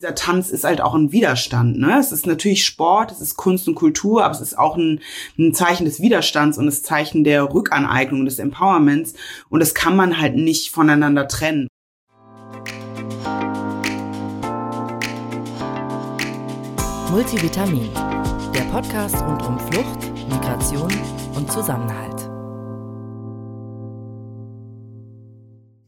[0.00, 1.78] dieser Tanz ist halt auch ein Widerstand.
[1.78, 1.98] Ne?
[1.98, 5.00] Es ist natürlich Sport, es ist Kunst und Kultur, aber es ist auch ein,
[5.38, 9.14] ein Zeichen des Widerstands und das Zeichen der Rückaneignung, des Empowerments.
[9.48, 11.68] Und das kann man halt nicht voneinander trennen.
[17.10, 17.88] Multivitamin,
[18.54, 20.92] der Podcast rund um Flucht, Migration
[21.36, 22.28] und Zusammenhalt.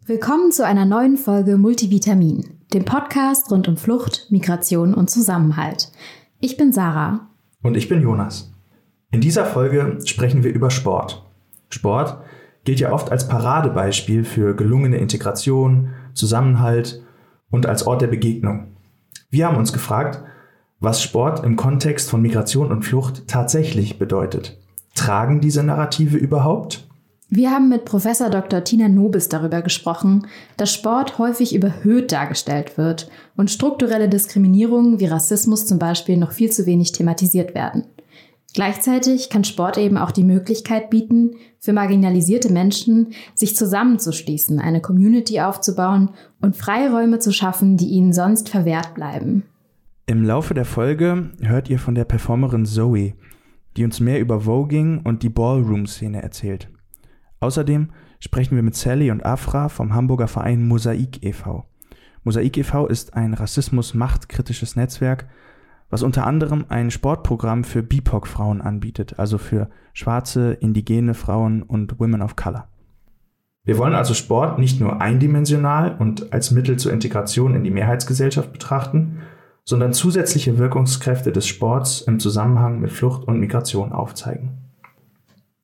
[0.07, 5.91] Willkommen zu einer neuen Folge Multivitamin dem Podcast rund um Flucht, Migration und Zusammenhalt.
[6.41, 7.29] Ich bin Sarah.
[7.63, 8.53] Und ich bin Jonas.
[9.11, 11.25] In dieser Folge sprechen wir über Sport.
[11.71, 12.19] Sport
[12.65, 17.03] gilt ja oft als Paradebeispiel für gelungene Integration, Zusammenhalt
[17.51, 18.77] und als Ort der Begegnung.
[19.31, 20.23] Wir haben uns gefragt,
[20.79, 24.59] was Sport im Kontext von Migration und Flucht tatsächlich bedeutet.
[24.95, 26.88] Tragen diese Narrative überhaupt?
[27.31, 28.65] Wir haben mit Professor Dr.
[28.65, 35.67] Tina Nobis darüber gesprochen, dass Sport häufig überhöht dargestellt wird und strukturelle Diskriminierungen wie Rassismus
[35.67, 37.85] zum Beispiel noch viel zu wenig thematisiert werden.
[38.55, 45.41] Gleichzeitig kann Sport eben auch die Möglichkeit bieten, für marginalisierte Menschen sich zusammenzuschließen, eine Community
[45.41, 49.43] aufzubauen und Freiräume zu schaffen, die ihnen sonst verwehrt bleiben.
[50.07, 53.13] Im Laufe der Folge hört ihr von der Performerin Zoe,
[53.77, 56.71] die uns mehr über Voging und die Ballroom-Szene erzählt.
[57.41, 61.65] Außerdem sprechen wir mit Sally und Afra vom Hamburger Verein Mosaik e.V.
[62.25, 62.87] Mosaik e.V.
[62.87, 65.29] ist ein Rassismus-machtkritisches Netzwerk,
[65.91, 72.23] was unter anderem ein Sportprogramm für BIPOC-Frauen anbietet, also für schwarze, indigene Frauen und Women
[72.23, 72.69] of Color.
[73.65, 78.53] Wir wollen also Sport nicht nur eindimensional und als Mittel zur Integration in die Mehrheitsgesellschaft
[78.53, 79.19] betrachten,
[79.65, 84.68] sondern zusätzliche Wirkungskräfte des Sports im Zusammenhang mit Flucht und Migration aufzeigen.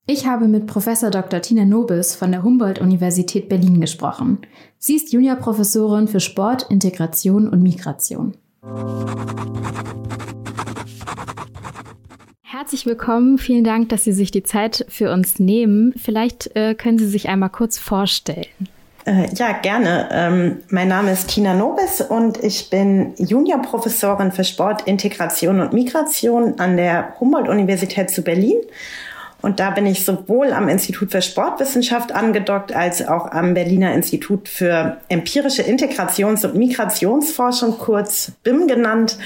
[0.06, 1.40] Ich habe mit Professor Dr.
[1.40, 4.36] Tina Nobis von der Humboldt-Universität Berlin gesprochen.
[4.76, 8.34] Sie ist Juniorprofessorin für Sport, Integration und Migration.
[12.42, 13.38] Herzlich willkommen.
[13.38, 15.94] Vielen Dank, dass Sie sich die Zeit für uns nehmen.
[15.96, 18.44] Vielleicht äh, können Sie sich einmal kurz vorstellen.
[19.06, 20.10] Äh, ja, gerne.
[20.12, 26.58] Ähm, mein Name ist Tina Nobis und ich bin Juniorprofessorin für Sport, Integration und Migration
[26.58, 28.58] an der Humboldt-Universität zu Berlin
[29.44, 34.48] und da bin ich sowohl am Institut für Sportwissenschaft angedockt als auch am Berliner Institut
[34.48, 39.18] für empirische Integrations- und Migrationsforschung, kurz BIM genannt,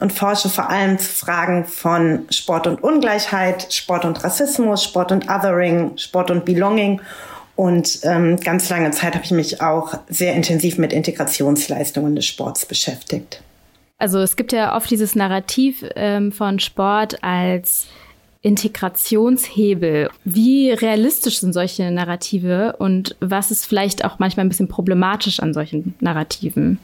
[0.00, 5.30] und forsche vor allem zu Fragen von Sport und Ungleichheit, Sport und Rassismus, Sport und
[5.30, 7.00] Othering, Sport und Belonging.
[7.54, 12.66] Und ähm, ganz lange Zeit habe ich mich auch sehr intensiv mit Integrationsleistungen des Sports
[12.66, 13.42] beschäftigt.
[13.98, 17.86] Also es gibt ja oft dieses Narrativ ähm, von Sport als
[18.42, 20.10] Integrationshebel.
[20.24, 25.54] Wie realistisch sind solche Narrative und was ist vielleicht auch manchmal ein bisschen problematisch an
[25.54, 26.78] solchen Narrativen?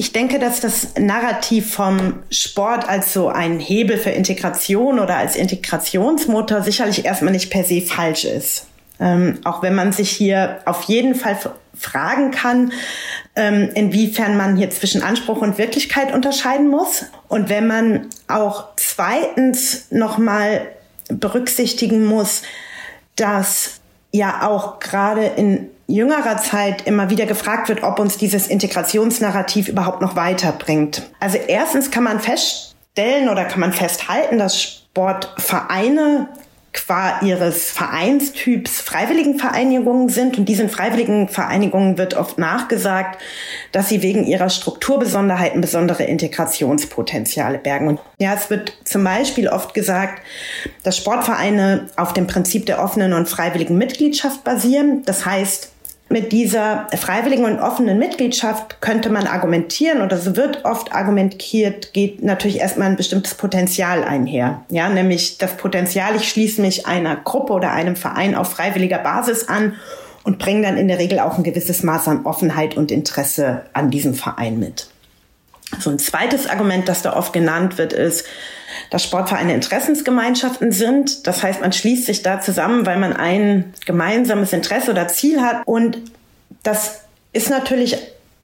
[0.00, 5.34] Ich denke, dass das Narrativ vom Sport als so ein Hebel für Integration oder als
[5.34, 8.66] Integrationsmotor sicherlich erstmal nicht per se falsch ist.
[9.00, 11.36] Ähm, auch wenn man sich hier auf jeden Fall
[11.74, 12.72] fragen kann,
[13.36, 17.04] ähm, inwiefern man hier zwischen Anspruch und Wirklichkeit unterscheiden muss.
[17.28, 20.68] Und wenn man auch zweitens nochmal
[21.08, 22.42] berücksichtigen muss,
[23.16, 23.80] dass
[24.12, 30.00] ja auch gerade in jüngerer Zeit immer wieder gefragt wird, ob uns dieses Integrationsnarrativ überhaupt
[30.00, 31.02] noch weiterbringt.
[31.18, 36.28] Also erstens kann man feststellen oder kann man festhalten, dass Sportvereine
[36.72, 40.38] qua ihres Vereinstyps Freiwilligenvereinigungen sind.
[40.38, 43.20] Und diesen Freiwilligenvereinigungen wird oft nachgesagt,
[43.72, 47.88] dass sie wegen ihrer Strukturbesonderheiten besondere Integrationspotenziale bergen.
[47.88, 50.22] Und ja, es wird zum Beispiel oft gesagt,
[50.82, 55.02] dass Sportvereine auf dem Prinzip der offenen und freiwilligen Mitgliedschaft basieren.
[55.04, 55.72] Das heißt,
[56.10, 62.22] mit dieser freiwilligen und offenen Mitgliedschaft könnte man argumentieren oder so wird oft argumentiert, geht
[62.22, 64.62] natürlich erstmal ein bestimmtes Potenzial einher.
[64.70, 69.48] Ja, nämlich das Potenzial, ich schließe mich einer Gruppe oder einem Verein auf freiwilliger Basis
[69.48, 69.74] an
[70.24, 73.90] und bringe dann in der Regel auch ein gewisses Maß an Offenheit und Interesse an
[73.90, 74.88] diesem Verein mit.
[75.78, 78.24] So ein zweites Argument, das da oft genannt wird, ist,
[78.90, 81.26] dass Sportvereine Interessensgemeinschaften sind.
[81.26, 85.62] Das heißt, man schließt sich da zusammen, weil man ein gemeinsames Interesse oder Ziel hat.
[85.66, 85.98] Und
[86.62, 87.02] das
[87.32, 87.96] ist natürlich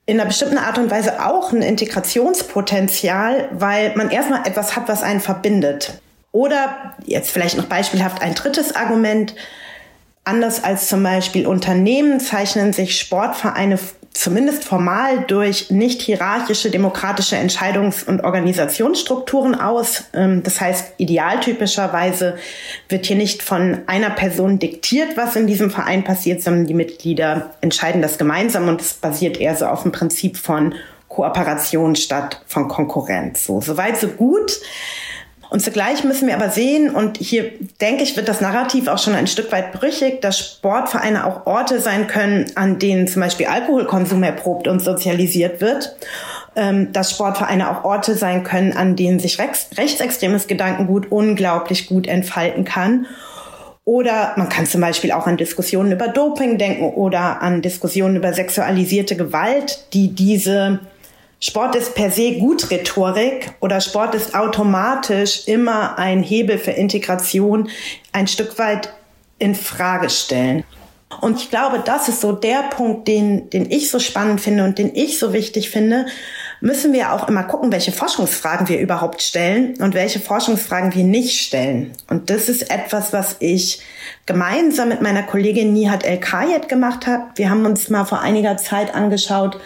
[0.05, 5.01] in einer bestimmten Art und Weise auch ein Integrationspotenzial, weil man erstmal etwas hat, was
[5.01, 5.99] einen verbindet.
[6.31, 9.35] Oder jetzt vielleicht noch beispielhaft ein drittes Argument.
[10.25, 13.79] Anders als zum Beispiel Unternehmen zeichnen sich Sportvereine
[14.15, 20.05] zumindest formal durch nicht hierarchische demokratische Entscheidungs- und Organisationsstrukturen aus.
[20.13, 22.37] Ähm, das heißt, idealtypischerweise
[22.87, 27.55] wird hier nicht von einer Person diktiert, was in diesem Verein passiert, sondern die Mitglieder
[27.59, 30.73] entscheiden das gemeinsam und es basiert eher so auf dem Prinzip von
[31.09, 33.45] Kooperation statt von Konkurrenz.
[33.45, 34.59] So, soweit so gut.
[35.49, 39.15] Und zugleich müssen wir aber sehen, und hier denke ich, wird das Narrativ auch schon
[39.15, 44.23] ein Stück weit brüchig, dass Sportvereine auch Orte sein können, an denen zum Beispiel Alkoholkonsum
[44.23, 45.95] erprobt und sozialisiert wird.
[46.57, 52.63] Ähm, dass Sportvereine auch Orte sein können, an denen sich rechtsextremes Gedankengut unglaublich gut entfalten
[52.63, 53.07] kann.
[53.83, 58.33] Oder man kann zum Beispiel auch an Diskussionen über Doping denken oder an Diskussionen über
[58.33, 60.79] sexualisierte Gewalt, die diese
[61.47, 67.69] Sport ist per se gut Rhetorik oder Sport ist automatisch immer ein Hebel für Integration
[68.11, 68.91] ein Stück weit
[69.37, 70.63] in Frage stellen.
[71.21, 74.79] Und ich glaube, das ist so der Punkt, den, den ich so spannend finde und
[74.79, 76.07] den ich so wichtig finde,
[76.61, 81.39] müssen wir auch immer gucken, welche Forschungsfragen wir überhaupt stellen und welche Forschungsfragen wir nicht
[81.39, 81.91] stellen.
[82.09, 83.83] Und das ist etwas, was ich
[84.25, 87.25] gemeinsam mit meiner Kollegin Nihat El Kayet gemacht habe.
[87.35, 89.59] Wir haben uns mal vor einiger Zeit angeschaut,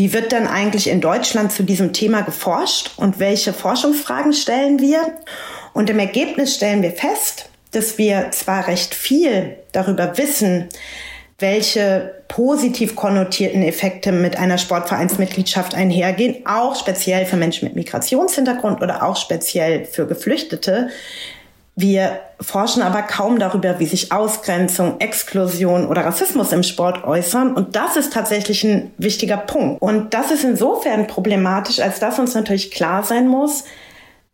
[0.00, 5.18] wie wird denn eigentlich in Deutschland zu diesem Thema geforscht und welche Forschungsfragen stellen wir?
[5.74, 10.70] Und im Ergebnis stellen wir fest, dass wir zwar recht viel darüber wissen,
[11.38, 19.02] welche positiv konnotierten Effekte mit einer Sportvereinsmitgliedschaft einhergehen, auch speziell für Menschen mit Migrationshintergrund oder
[19.02, 20.88] auch speziell für Geflüchtete.
[21.76, 27.54] Wir forschen aber kaum darüber, wie sich Ausgrenzung, Exklusion oder Rassismus im Sport äußern.
[27.54, 29.80] Und das ist tatsächlich ein wichtiger Punkt.
[29.80, 33.64] Und das ist insofern problematisch, als dass uns natürlich klar sein muss,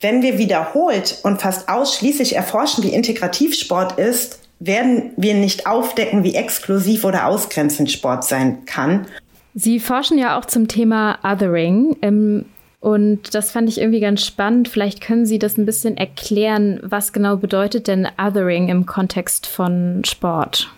[0.01, 6.23] wenn wir wiederholt und fast ausschließlich erforschen, wie integrativ Sport ist, werden wir nicht aufdecken,
[6.23, 9.07] wie exklusiv oder ausgrenzend Sport sein kann.
[9.55, 11.97] Sie forschen ja auch zum Thema Othering.
[12.03, 12.45] Ähm,
[12.87, 14.69] und das fand ich irgendwie ganz spannend.
[14.69, 20.03] Vielleicht können Sie das ein bisschen erklären, was genau bedeutet denn Othering im Kontext von
[20.05, 20.71] Sport?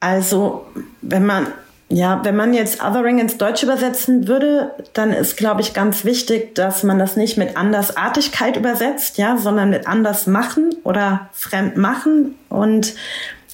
[0.00, 0.64] Also,
[1.02, 1.48] wenn man
[1.90, 6.54] ja, wenn man jetzt Othering ins Deutsche übersetzen würde, dann ist, glaube ich, ganz wichtig,
[6.54, 12.34] dass man das nicht mit Andersartigkeit übersetzt, ja, sondern mit anders machen oder fremd machen
[12.48, 12.94] und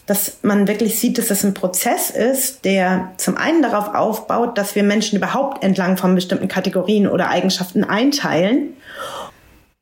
[0.09, 4.75] dass man wirklich sieht, dass es ein Prozess ist, der zum einen darauf aufbaut, dass
[4.75, 8.75] wir Menschen überhaupt entlang von bestimmten Kategorien oder Eigenschaften einteilen.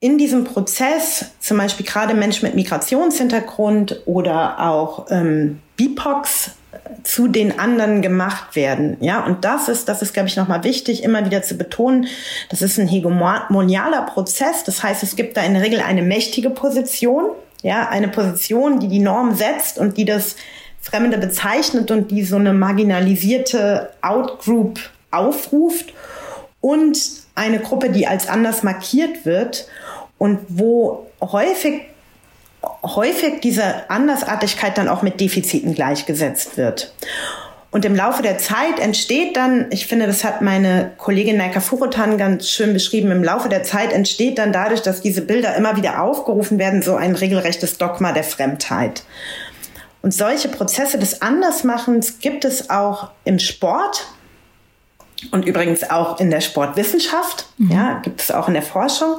[0.00, 6.50] In diesem Prozess, zum Beispiel gerade Menschen mit Migrationshintergrund oder auch ähm, BIPOX,
[7.04, 8.96] zu den anderen gemacht werden.
[9.00, 12.06] Ja, und das ist, das ist, glaube ich, nochmal wichtig, immer wieder zu betonen.
[12.50, 14.64] Das ist ein hegemonialer Prozess.
[14.64, 17.30] Das heißt, es gibt da in der Regel eine mächtige Position.
[17.66, 20.36] Ja, eine Position, die die Norm setzt und die das
[20.80, 24.78] Fremde bezeichnet und die so eine marginalisierte Outgroup
[25.10, 25.92] aufruft
[26.60, 26.96] und
[27.34, 29.66] eine Gruppe, die als anders markiert wird
[30.16, 31.82] und wo häufig
[32.84, 36.94] häufig diese Andersartigkeit dann auch mit Defiziten gleichgesetzt wird.
[37.76, 42.16] Und im Laufe der Zeit entsteht dann, ich finde, das hat meine Kollegin Naika Furutan
[42.16, 46.00] ganz schön beschrieben, im Laufe der Zeit entsteht dann dadurch, dass diese Bilder immer wieder
[46.02, 49.02] aufgerufen werden, so ein regelrechtes Dogma der Fremdheit.
[50.00, 54.06] Und solche Prozesse des Andersmachens gibt es auch im Sport
[55.30, 57.72] und übrigens auch in der Sportwissenschaft, mhm.
[57.72, 59.18] ja, gibt es auch in der Forschung.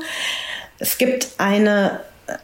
[0.79, 1.99] Es gibt eine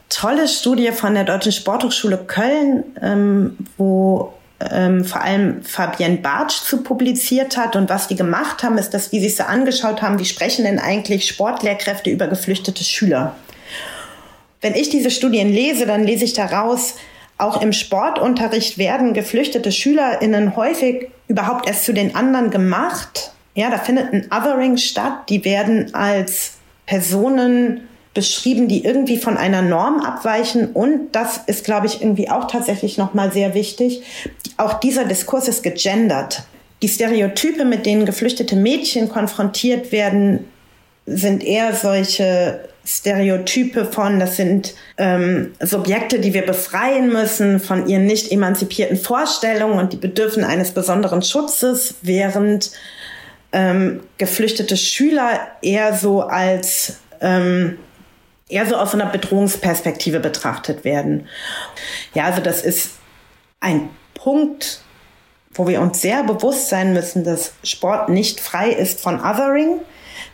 [0.09, 4.33] tolle Studie von der Deutschen Sporthochschule Köln, ähm, wo
[4.71, 7.75] ähm, vor allem Fabienne Bartsch zu publiziert hat.
[7.75, 10.79] Und was die gemacht haben, ist, dass die sich so angeschaut haben, wie sprechen denn
[10.79, 13.35] eigentlich Sportlehrkräfte über geflüchtete Schüler.
[14.61, 16.95] Wenn ich diese Studien lese, dann lese ich daraus,
[17.37, 23.33] auch im Sportunterricht werden geflüchtete SchülerInnen häufig überhaupt erst zu den anderen gemacht.
[23.55, 25.29] Ja, da findet ein Othering statt.
[25.29, 26.53] Die werden als
[26.85, 30.71] Personen beschrieben, die irgendwie von einer Norm abweichen.
[30.71, 34.03] Und das ist, glaube ich, irgendwie auch tatsächlich nochmal sehr wichtig.
[34.57, 36.43] Auch dieser Diskurs ist gegendert.
[36.81, 40.45] Die Stereotype, mit denen geflüchtete Mädchen konfrontiert werden,
[41.05, 48.05] sind eher solche Stereotype von, das sind ähm, Subjekte, die wir befreien müssen von ihren
[48.05, 52.71] nicht emanzipierten Vorstellungen und die bedürfen eines besonderen Schutzes, während
[53.53, 57.77] ähm, geflüchtete Schüler eher so als ähm,
[58.53, 61.27] eher so aus einer Bedrohungsperspektive betrachtet werden.
[62.13, 62.91] Ja, also das ist
[63.59, 64.81] ein Punkt,
[65.53, 69.79] wo wir uns sehr bewusst sein müssen, dass Sport nicht frei ist von Othering,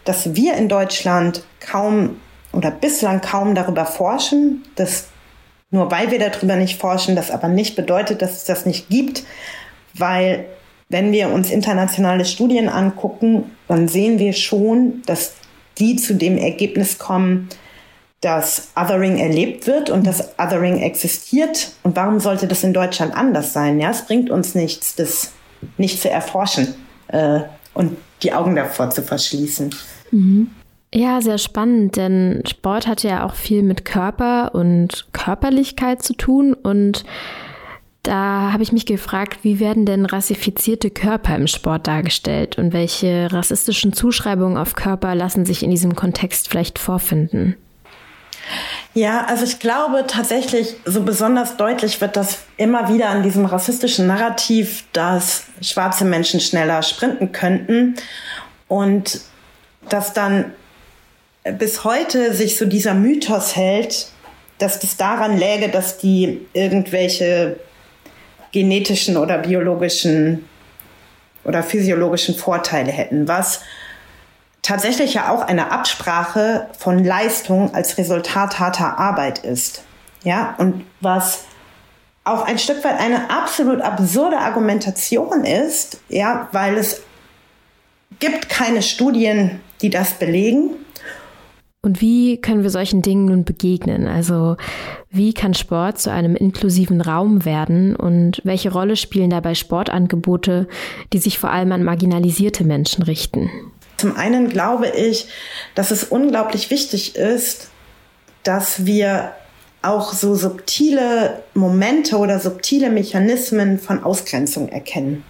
[0.03, 2.19] dass wir in Deutschland kaum
[2.51, 5.05] oder bislang kaum darüber forschen, dass
[5.71, 9.23] nur weil wir darüber nicht forschen, das aber nicht bedeutet, dass es das nicht gibt,
[9.93, 10.45] weil
[10.89, 15.33] wenn wir uns internationale Studien angucken, dann sehen wir schon, dass
[15.77, 17.49] die zu dem Ergebnis kommen,
[18.21, 21.71] dass Othering erlebt wird und dass Othering existiert.
[21.83, 23.79] Und warum sollte das in Deutschland anders sein?
[23.79, 25.31] Ja, es bringt uns nichts, das
[25.77, 26.75] nicht zu erforschen.
[27.07, 27.41] Äh,
[27.73, 29.73] und die Augen davor zu verschließen.
[30.11, 30.49] Mhm.
[30.93, 36.55] Ja, sehr spannend, denn Sport hat ja auch viel mit Körper und Körperlichkeit zu tun
[36.55, 37.05] und
[38.01, 43.31] da habe ich mich gefragt, wie werden denn rassifizierte Körper im Sport dargestellt und welche
[43.31, 47.55] rassistischen Zuschreibungen auf Körper lassen sich in diesem Kontext vielleicht vorfinden?
[48.95, 54.07] Ja, also ich glaube tatsächlich, so besonders deutlich wird das immer wieder an diesem rassistischen
[54.07, 57.95] Narrativ, dass schwarze Menschen schneller sprinten könnten.
[58.67, 59.21] Und
[59.89, 60.53] dass dann
[61.57, 64.07] bis heute sich so dieser Mythos hält,
[64.57, 67.59] dass das daran läge, dass die irgendwelche
[68.51, 70.45] genetischen oder biologischen
[71.45, 73.61] oder physiologischen Vorteile hätten, was
[74.69, 79.83] tatsächlich ja auch eine Absprache von Leistung als Resultat harter Arbeit ist.
[80.23, 81.45] Ja, und was
[82.23, 87.01] auch ein Stück weit eine absolut absurde Argumentation ist, ja, weil es
[88.19, 90.75] gibt keine Studien, die das belegen.
[91.81, 94.05] Und wie können wir solchen Dingen nun begegnen?
[94.05, 94.55] Also
[95.09, 100.67] wie kann Sport zu einem inklusiven Raum werden und welche Rolle spielen dabei Sportangebote,
[101.11, 103.49] die sich vor allem an marginalisierte Menschen richten?
[103.99, 105.27] Zum einen glaube ich,
[105.75, 107.69] dass es unglaublich wichtig ist,
[108.43, 109.33] dass wir
[109.81, 115.25] auch so subtile Momente oder subtile Mechanismen von Ausgrenzung erkennen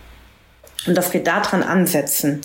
[0.86, 2.42] und dass wir daran ansetzen.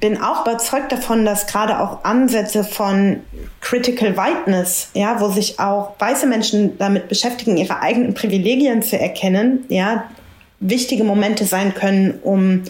[0.00, 3.20] Bin auch überzeugt davon, dass gerade auch Ansätze von
[3.60, 9.66] Critical Whiteness, ja, wo sich auch weiße Menschen damit beschäftigen, ihre eigenen Privilegien zu erkennen,
[9.68, 10.10] ja,
[10.58, 12.62] wichtige Momente sein können, um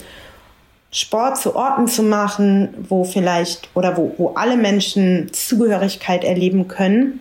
[0.92, 7.20] Sport zu Orten zu machen, wo vielleicht oder wo, wo alle Menschen Zugehörigkeit erleben können.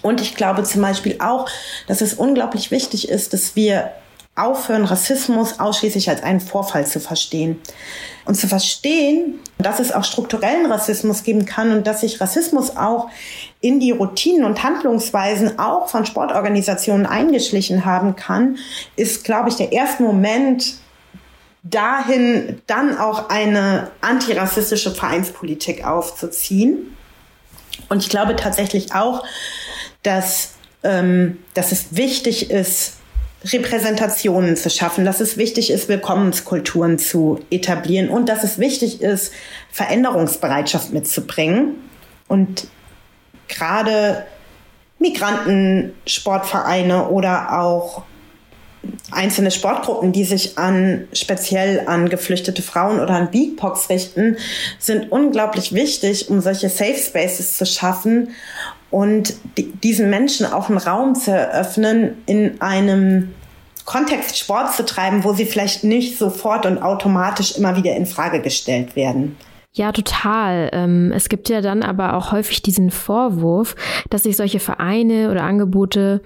[0.00, 1.48] Und ich glaube zum Beispiel auch,
[1.86, 3.92] dass es unglaublich wichtig ist, dass wir
[4.36, 7.58] aufhören, Rassismus ausschließlich als einen Vorfall zu verstehen.
[8.24, 13.08] Und zu verstehen, dass es auch strukturellen Rassismus geben kann und dass sich Rassismus auch
[13.60, 18.58] in die Routinen und Handlungsweisen auch von Sportorganisationen eingeschlichen haben kann,
[18.96, 20.74] ist, glaube ich, der erste Moment,
[21.62, 26.96] dahin dann auch eine antirassistische Vereinspolitik aufzuziehen.
[27.88, 29.24] Und ich glaube tatsächlich auch,
[30.02, 32.94] dass, ähm, dass es wichtig ist,
[33.44, 39.32] Repräsentationen zu schaffen, dass es wichtig ist, Willkommenskulturen zu etablieren und dass es wichtig ist,
[39.70, 41.76] Veränderungsbereitschaft mitzubringen.
[42.26, 42.66] Und
[43.46, 44.26] gerade
[44.98, 48.02] Migranten, Sportvereine oder auch
[49.10, 54.36] einzelne Sportgruppen, die sich an speziell an geflüchtete Frauen oder an BeatBox richten,
[54.78, 58.30] sind unglaublich wichtig, um solche Safe Spaces zu schaffen
[58.90, 63.34] und diesen Menschen auch einen Raum zu eröffnen, in einem
[63.84, 68.40] Kontext Sport zu treiben, wo sie vielleicht nicht sofort und automatisch immer wieder in Frage
[68.42, 69.36] gestellt werden.
[69.72, 70.70] Ja, total.
[70.72, 73.76] Ähm, es gibt ja dann aber auch häufig diesen Vorwurf,
[74.10, 76.22] dass sich solche Vereine oder Angebote,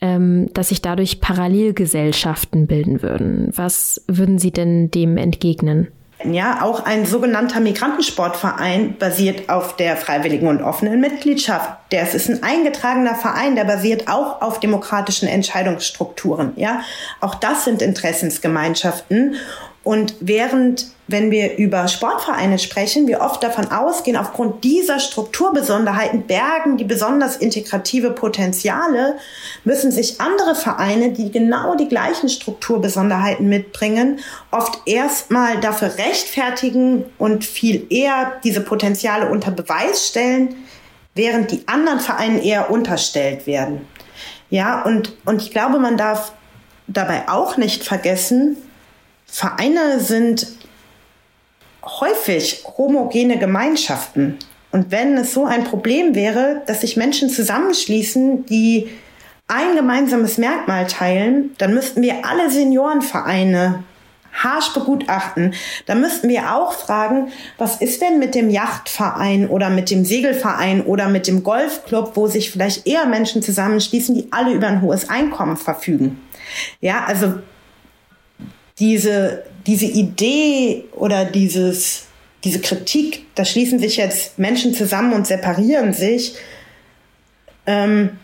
[0.00, 3.50] ähm, dass sich dadurch Parallelgesellschaften bilden würden.
[3.54, 5.88] Was würden Sie denn dem entgegnen?
[6.24, 11.70] Ja, auch ein sogenannter Migrantensportverein basiert auf der freiwilligen und offenen Mitgliedschaft.
[11.90, 16.52] Der ist ein eingetragener Verein, der basiert auch auf demokratischen Entscheidungsstrukturen.
[16.56, 16.82] Ja,
[17.20, 19.36] auch das sind Interessensgemeinschaften.
[19.84, 26.76] Und während, wenn wir über Sportvereine sprechen, wir oft davon ausgehen, aufgrund dieser Strukturbesonderheiten bergen
[26.76, 29.16] die besonders integrative Potenziale,
[29.64, 34.20] müssen sich andere Vereine, die genau die gleichen Strukturbesonderheiten mitbringen,
[34.52, 40.54] oft erstmal dafür rechtfertigen und viel eher diese Potenziale unter Beweis stellen,
[41.16, 43.86] während die anderen Vereine eher unterstellt werden.
[44.48, 46.32] Ja, und, und ich glaube, man darf
[46.86, 48.56] dabei auch nicht vergessen,
[49.32, 50.46] Vereine sind
[51.82, 54.38] häufig homogene Gemeinschaften.
[54.72, 58.90] Und wenn es so ein Problem wäre, dass sich Menschen zusammenschließen, die
[59.48, 63.84] ein gemeinsames Merkmal teilen, dann müssten wir alle Seniorenvereine
[64.34, 65.54] harsch begutachten.
[65.86, 70.82] Da müssten wir auch fragen, was ist denn mit dem Yachtverein oder mit dem Segelverein
[70.82, 75.08] oder mit dem Golfclub, wo sich vielleicht eher Menschen zusammenschließen, die alle über ein hohes
[75.08, 76.20] Einkommen verfügen.
[76.82, 77.36] Ja, also
[78.82, 82.06] diese, diese Idee oder dieses,
[82.42, 86.34] diese Kritik, da schließen sich jetzt Menschen zusammen und separieren sich,
[87.64, 88.18] ähm,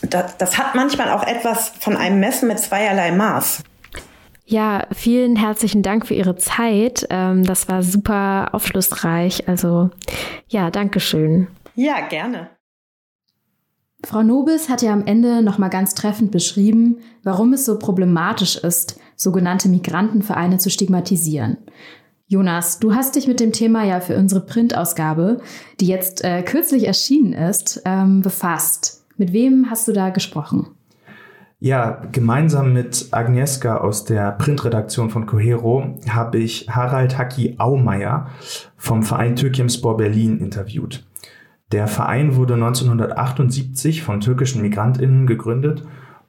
[0.00, 3.62] das, das hat manchmal auch etwas von einem Messen mit zweierlei Maß.
[4.46, 7.06] Ja, vielen herzlichen Dank für Ihre Zeit.
[7.10, 9.46] Ähm, das war super aufschlussreich.
[9.46, 9.90] Also
[10.48, 11.48] ja, Dankeschön.
[11.74, 12.48] Ja, gerne.
[14.06, 18.98] Frau Nobis hat ja am Ende nochmal ganz treffend beschrieben, warum es so problematisch ist,
[19.18, 21.58] sogenannte Migrantenvereine zu stigmatisieren.
[22.28, 25.40] Jonas, du hast dich mit dem Thema ja für unsere Printausgabe,
[25.80, 29.04] die jetzt äh, kürzlich erschienen ist, ähm, befasst.
[29.16, 30.68] Mit wem hast du da gesprochen?
[31.58, 38.28] Ja, gemeinsam mit Agnieszka aus der Printredaktion von Cohero habe ich Harald Haki Aumeier
[38.76, 41.04] vom Verein Türkimspor Berlin interviewt.
[41.72, 45.82] Der Verein wurde 1978 von türkischen Migrantinnen gegründet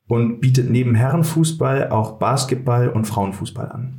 [0.09, 3.93] und bietet neben Herrenfußball auch Basketball und Frauenfußball an.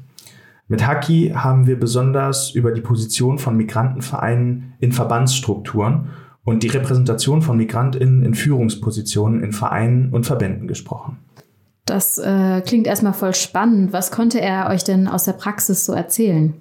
[0.67, 6.09] Mit Haki haben wir besonders über die Position von Migrantenvereinen in Verbandsstrukturen
[6.45, 11.19] und die Repräsentation von Migrantinnen in Führungspositionen in Vereinen und Verbänden gesprochen.
[11.87, 13.93] Das äh, klingt erstmal voll spannend.
[13.93, 16.55] Was konnte er euch denn aus der Praxis so erzählen?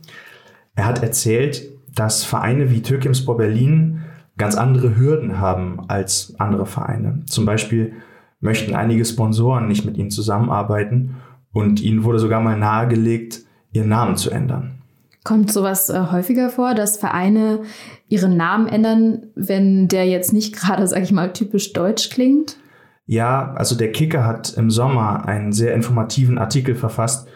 [0.76, 1.64] Er hat erzählt,
[1.94, 4.02] dass Vereine wie Türkimspor Berlin
[4.38, 7.24] ganz andere Hürden haben als andere Vereine.
[7.26, 7.94] Zum Beispiel
[8.40, 11.18] möchten einige Sponsoren nicht mit ihnen zusammenarbeiten
[11.52, 13.42] und ihnen wurde sogar mal nahegelegt,
[13.72, 14.82] ihren Namen zu ändern.
[15.24, 17.62] Kommt sowas äh, häufiger vor, dass Vereine
[18.08, 22.58] ihren Namen ändern, wenn der jetzt nicht gerade, sag ich mal, typisch deutsch klingt?
[23.06, 27.28] Ja, also der Kicker hat im Sommer einen sehr informativen Artikel verfasst,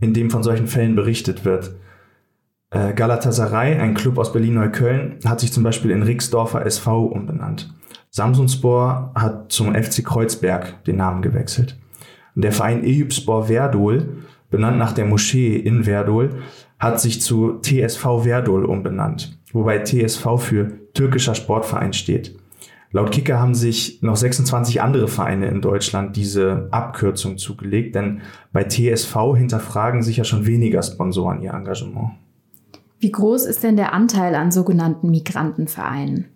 [0.00, 1.76] in dem von solchen Fällen berichtet wird.
[2.70, 7.72] Äh, Galatasaray, ein Club aus Berlin-Neukölln, hat sich zum Beispiel in Rixdorfer SV umbenannt.
[8.14, 11.76] Samsunspor hat zum FC Kreuzberg den Namen gewechselt.
[12.36, 14.18] Der Verein Eyüpspor Verdol
[14.50, 16.30] benannt nach der Moschee in Verdol,
[16.78, 22.38] hat sich zu TSV Verdol umbenannt, wobei TSV für türkischer Sportverein steht.
[22.92, 28.20] Laut Kicker haben sich noch 26 andere Vereine in Deutschland diese Abkürzung zugelegt, denn
[28.52, 32.10] bei TSV hinterfragen sich ja schon weniger Sponsoren ihr Engagement.
[33.00, 36.26] Wie groß ist denn der Anteil an sogenannten Migrantenvereinen?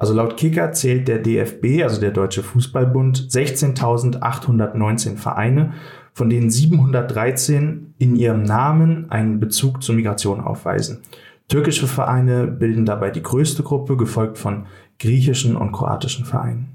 [0.00, 5.74] Also laut Kicker zählt der DFB, also der Deutsche Fußballbund, 16.819 Vereine
[6.12, 11.02] von denen 713 in ihrem Namen einen Bezug zur Migration aufweisen.
[11.48, 14.66] Türkische Vereine bilden dabei die größte Gruppe, gefolgt von
[14.98, 16.68] griechischen und kroatischen Vereinen.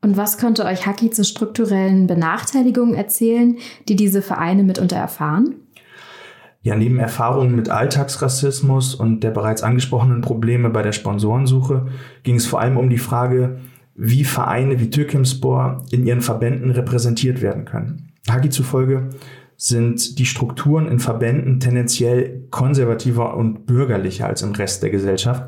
[0.00, 3.58] Und was könnte euch Haki zu strukturellen Benachteiligungen erzählen,
[3.88, 5.56] die diese Vereine mitunter erfahren?
[6.62, 11.86] Ja, neben Erfahrungen mit Alltagsrassismus und der bereits angesprochenen Probleme bei der Sponsorensuche
[12.24, 13.58] ging es vor allem um die Frage,
[13.94, 18.12] wie Vereine wie Türkimspor in ihren Verbänden repräsentiert werden können.
[18.28, 19.10] Hagi zufolge
[19.56, 25.44] sind die Strukturen in Verbänden tendenziell konservativer und bürgerlicher als im Rest der Gesellschaft.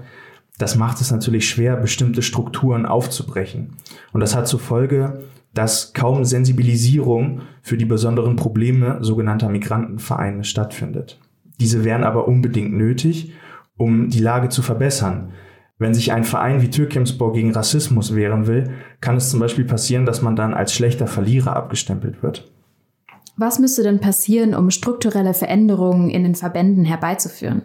[0.58, 3.76] Das macht es natürlich schwer, bestimmte Strukturen aufzubrechen.
[4.12, 5.20] Und das hat zur Folge,
[5.54, 11.18] dass kaum Sensibilisierung für die besonderen Probleme sogenannter Migrantenvereine stattfindet.
[11.58, 13.32] Diese wären aber unbedingt nötig,
[13.76, 15.32] um die Lage zu verbessern.
[15.78, 20.04] Wenn sich ein Verein wie Türkimspor gegen Rassismus wehren will, kann es zum Beispiel passieren,
[20.04, 22.50] dass man dann als schlechter Verlierer abgestempelt wird.
[23.36, 27.62] Was müsste denn passieren, um strukturelle Veränderungen in den Verbänden herbeizuführen?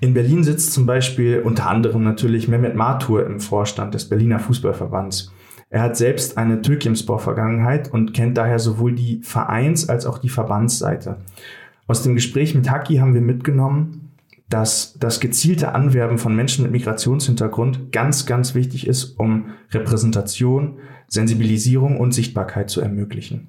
[0.00, 5.32] In Berlin sitzt zum Beispiel unter anderem natürlich Mehmet Matur im Vorstand des Berliner Fußballverbands.
[5.72, 11.16] Er hat selbst eine Türkimspor-Vergangenheit und kennt daher sowohl die Vereins- als auch die Verbandsseite.
[11.86, 14.10] Aus dem Gespräch mit Haki haben wir mitgenommen,
[14.50, 20.76] dass das gezielte Anwerben von Menschen mit Migrationshintergrund ganz, ganz wichtig ist, um Repräsentation,
[21.08, 23.48] Sensibilisierung und Sichtbarkeit zu ermöglichen.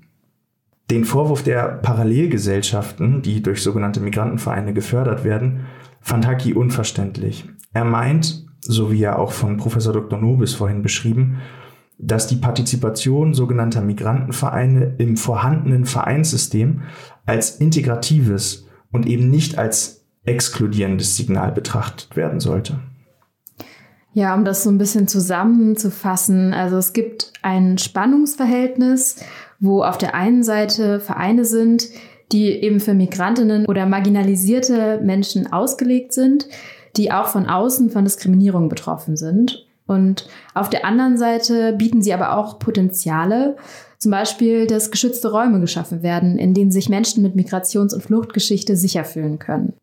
[0.92, 5.66] Den Vorwurf der Parallelgesellschaften, die durch sogenannte Migrantenvereine gefördert werden,
[6.00, 7.50] fand Haki unverständlich.
[7.74, 10.18] Er meint, so wie er auch von Professor Dr.
[10.18, 11.42] Nobis vorhin beschrieben,
[12.06, 16.82] dass die Partizipation sogenannter Migrantenvereine im vorhandenen Vereinssystem
[17.26, 22.80] als integratives und eben nicht als exkludierendes Signal betrachtet werden sollte.
[24.14, 29.18] Ja, um das so ein bisschen zusammenzufassen, also es gibt ein Spannungsverhältnis
[29.64, 31.88] wo auf der einen Seite Vereine sind,
[32.34, 36.50] die eben für Migrantinnen oder marginalisierte Menschen ausgelegt sind,
[36.98, 39.66] die auch von außen von Diskriminierung betroffen sind.
[39.86, 43.58] Und auf der anderen Seite bieten sie aber auch Potenziale,
[43.98, 48.76] zum Beispiel, dass geschützte Räume geschaffen werden, in denen sich Menschen mit Migrations- und Fluchtgeschichte
[48.76, 49.74] sicher fühlen können.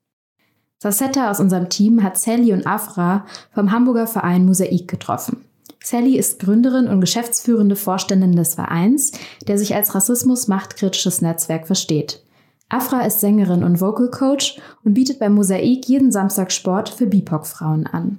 [0.79, 5.45] Sassetta aus unserem Team hat Sally und Afra vom Hamburger Verein Mosaik getroffen.
[5.83, 9.13] Sally ist Gründerin und geschäftsführende Vorständin des Vereins,
[9.49, 12.23] der sich als Rassismus-machtkritisches Netzwerk versteht.
[12.69, 17.87] Afra ist Sängerin und Vocal Coach und bietet bei Mosaik jeden Samstag Sport für BIPOC-Frauen
[17.87, 18.19] an.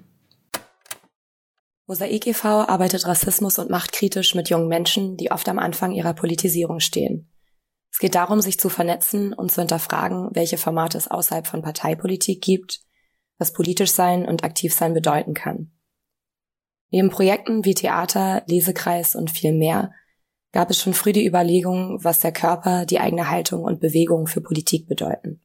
[1.91, 2.47] Mosaik e.V.
[2.47, 7.29] arbeitet rassismus- und machtkritisch mit jungen Menschen, die oft am Anfang ihrer Politisierung stehen.
[7.91, 12.41] Es geht darum, sich zu vernetzen und zu hinterfragen, welche Formate es außerhalb von Parteipolitik
[12.41, 12.79] gibt,
[13.39, 15.73] was politisch sein und aktiv sein bedeuten kann.
[16.91, 19.91] Neben Projekten wie Theater, Lesekreis und viel mehr
[20.53, 24.39] gab es schon früh die Überlegung, was der Körper, die eigene Haltung und Bewegung für
[24.39, 25.41] Politik bedeuten.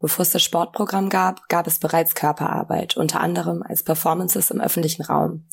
[0.00, 5.02] Bevor es das Sportprogramm gab, gab es bereits Körperarbeit, unter anderem als Performances im öffentlichen
[5.02, 5.44] Raum.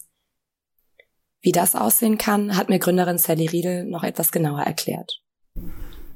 [1.42, 5.22] Wie das aussehen kann, hat mir Gründerin Sally Riedel noch etwas genauer erklärt.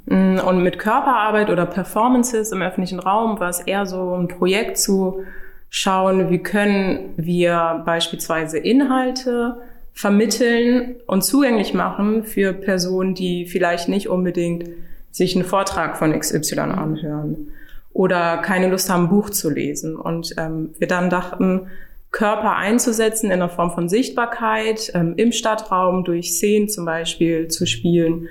[0.06, 4.78] Mm, und mit Körperarbeit oder Performances im öffentlichen Raum war es eher so ein Projekt
[4.78, 5.24] zu
[5.70, 9.62] schauen, wie können wir beispielsweise Inhalte
[9.94, 14.70] vermitteln und zugänglich machen für Personen, die vielleicht nicht unbedingt
[15.12, 17.52] sich einen Vortrag von XY anhören
[18.00, 19.98] oder keine Lust haben, Buch zu lesen.
[19.98, 21.68] Und ähm, wir dann dachten,
[22.12, 27.66] Körper einzusetzen in der Form von Sichtbarkeit ähm, im Stadtraum durch Szenen zum Beispiel zu
[27.66, 28.30] spielen,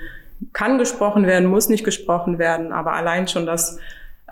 [0.54, 3.78] kann gesprochen werden, muss nicht gesprochen werden, aber allein schon das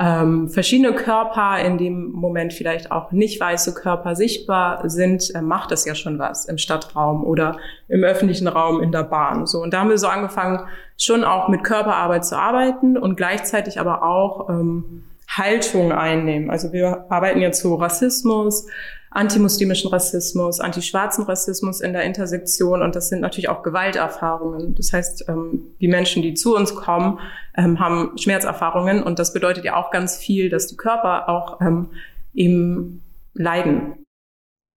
[0.01, 5.70] ähm, verschiedene Körper in dem Moment vielleicht auch nicht weiße Körper sichtbar sind, äh, macht
[5.70, 9.44] das ja schon was im Stadtraum oder im öffentlichen Raum in der Bahn.
[9.44, 13.79] So und da haben wir so angefangen, schon auch mit Körperarbeit zu arbeiten und gleichzeitig
[13.79, 15.03] aber auch ähm,
[15.37, 16.51] Haltung einnehmen.
[16.51, 18.66] Also wir arbeiten ja zu Rassismus,
[19.11, 24.75] antimuslimischen Rassismus, antischwarzen Rassismus in der Intersektion und das sind natürlich auch Gewalterfahrungen.
[24.75, 27.18] Das heißt, ähm, die Menschen, die zu uns kommen,
[27.57, 31.90] ähm, haben Schmerzerfahrungen und das bedeutet ja auch ganz viel, dass die Körper auch ähm,
[32.35, 34.05] eben leiden.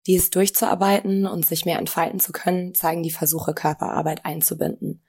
[0.07, 5.01] Dies durchzuarbeiten und sich mehr entfalten zu können, zeigen die Versuche, Körperarbeit einzubinden.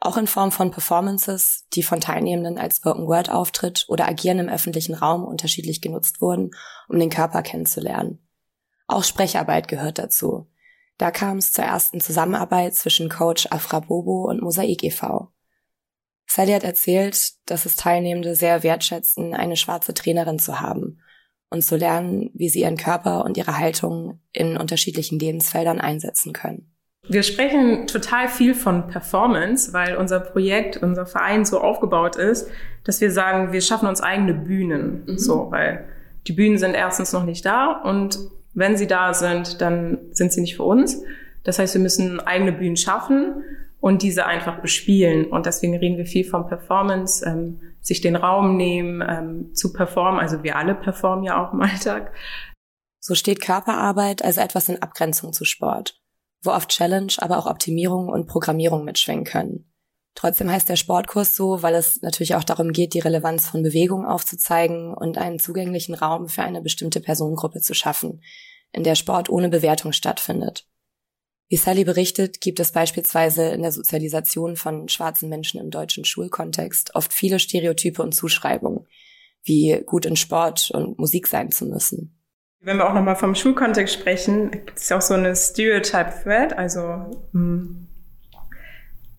[0.00, 4.48] Auch in Form von Performances, die von Teilnehmenden als Spoken Word Auftritt oder Agieren im
[4.48, 6.52] öffentlichen Raum unterschiedlich genutzt wurden,
[6.88, 8.20] um den Körper kennenzulernen.
[8.86, 10.48] Auch Sprecharbeit gehört dazu.
[10.98, 15.32] Da kam es zur ersten Zusammenarbeit zwischen Coach Afra Bobo und Mosaik e.V.
[16.26, 21.00] Sally hat erzählt, dass es Teilnehmende sehr wertschätzen, eine schwarze Trainerin zu haben
[21.50, 26.74] und zu lernen, wie sie ihren Körper und ihre Haltung in unterschiedlichen Lebensfeldern einsetzen können.
[27.08, 32.50] Wir sprechen total viel von Performance, weil unser Projekt, unser Verein so aufgebaut ist,
[32.84, 35.04] dass wir sagen, wir schaffen uns eigene Bühnen.
[35.06, 35.18] Mhm.
[35.18, 35.84] So, weil
[36.26, 38.18] die Bühnen sind erstens noch nicht da und
[38.54, 41.02] wenn sie da sind, dann sind sie nicht für uns.
[41.44, 43.44] Das heißt, wir müssen eigene Bühnen schaffen
[43.80, 45.26] und diese einfach bespielen.
[45.26, 50.20] Und deswegen reden wir viel von Performance, ähm, sich den Raum nehmen, ähm, zu performen.
[50.20, 52.12] Also wir alle performen ja auch im Alltag.
[53.00, 55.97] So steht Körperarbeit also etwas in Abgrenzung zu Sport,
[56.42, 59.72] wo oft Challenge, aber auch Optimierung und Programmierung mitschwingen können.
[60.14, 64.04] Trotzdem heißt der Sportkurs so, weil es natürlich auch darum geht, die Relevanz von Bewegung
[64.04, 68.22] aufzuzeigen und einen zugänglichen Raum für eine bestimmte Personengruppe zu schaffen,
[68.72, 70.66] in der Sport ohne Bewertung stattfindet.
[71.48, 76.94] Wie Sally berichtet, gibt es beispielsweise in der Sozialisation von schwarzen Menschen im deutschen Schulkontext
[76.94, 78.86] oft viele Stereotype und Zuschreibungen,
[79.44, 82.17] wie gut in Sport und Musik sein zu müssen.
[82.60, 86.58] Wenn wir auch nochmal vom Schulkontext sprechen, gibt es ja auch so eine Stereotype Thread,
[86.58, 87.86] also hm,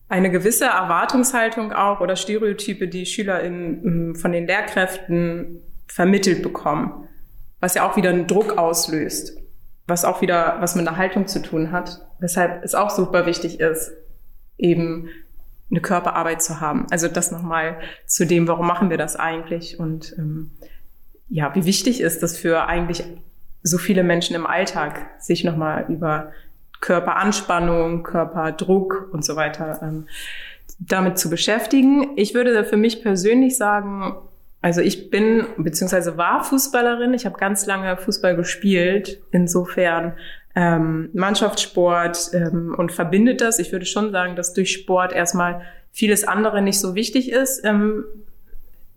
[0.10, 7.08] eine gewisse Erwartungshaltung auch oder Stereotype, die Schüler in, ähm, von den Lehrkräften vermittelt bekommen,
[7.60, 9.38] was ja auch wieder einen Druck auslöst,
[9.88, 13.60] was auch wieder was mit einer Haltung zu tun hat, weshalb es auch super wichtig
[13.60, 13.94] ist,
[14.58, 15.10] eben
[15.72, 16.88] eine Körperarbeit zu haben.
[16.92, 20.52] Also das nochmal zu dem, warum machen wir das eigentlich und ähm,
[21.30, 23.04] ja, wie wichtig ist das für eigentlich
[23.64, 26.32] so viele Menschen im Alltag, sich nochmal über
[26.82, 30.08] Körperanspannung, Körperdruck und so weiter ähm,
[30.80, 32.12] damit zu beschäftigen.
[32.16, 34.16] Ich würde für mich persönlich sagen,
[34.62, 37.14] also ich bin beziehungsweise war Fußballerin.
[37.14, 39.22] Ich habe ganz lange Fußball gespielt.
[39.32, 40.14] Insofern
[40.56, 43.60] ähm, Mannschaftssport ähm, und verbindet das.
[43.60, 48.04] Ich würde schon sagen, dass durch Sport erstmal vieles andere nicht so wichtig ist, ähm,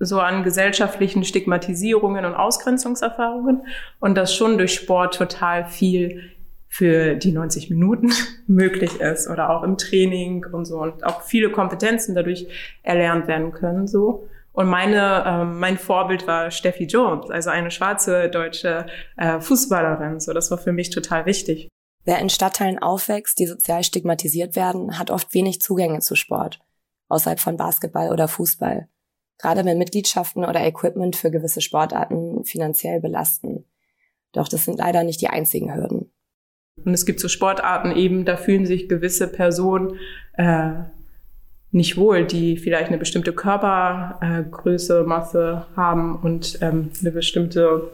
[0.05, 3.67] so an gesellschaftlichen Stigmatisierungen und Ausgrenzungserfahrungen
[4.01, 6.23] und dass schon durch Sport total viel
[6.69, 8.13] für die 90 Minuten
[8.47, 12.47] möglich ist oder auch im Training und so und auch viele Kompetenzen dadurch
[12.83, 14.29] erlernt werden können so.
[14.53, 18.87] Und meine, ähm, mein Vorbild war Steffi Jones, also eine schwarze deutsche
[19.17, 20.21] äh, Fußballerin.
[20.21, 21.69] So, das war für mich total wichtig.
[22.05, 26.61] Wer in Stadtteilen aufwächst, die sozial stigmatisiert werden, hat oft wenig Zugänge zu Sport,
[27.09, 28.89] außerhalb von Basketball oder Fußball.
[29.43, 33.65] Gerade wenn Mitgliedschaften oder Equipment für gewisse Sportarten finanziell belasten.
[34.31, 36.13] Doch das sind leider nicht die einzigen Hürden.
[36.85, 39.99] Und es gibt so Sportarten eben, da fühlen sich gewisse Personen
[40.35, 40.85] äh,
[41.73, 47.91] nicht wohl, die vielleicht eine bestimmte Körpergröße, äh, Masse haben und ähm, eine bestimmte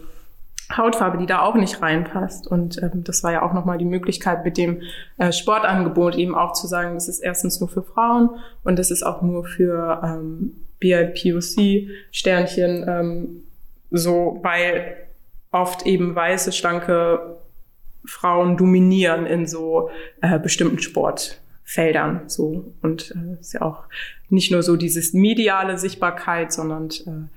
[0.77, 2.47] Hautfarbe, die da auch nicht reinpasst.
[2.47, 4.83] Und ähm, das war ja auch nochmal die Möglichkeit mit dem
[5.17, 8.31] äh, Sportangebot eben auch zu sagen, das ist erstens nur für Frauen
[8.65, 13.45] und das ist auch nur für ähm, BIPOC-Sternchen ähm,
[13.91, 14.97] so, weil
[15.51, 17.39] oft eben weiße, schlanke
[18.05, 22.23] Frauen dominieren in so äh, bestimmten Sportfeldern.
[22.27, 23.85] So und äh, ist ja auch
[24.29, 27.29] nicht nur so dieses mediale Sichtbarkeit, sondern äh,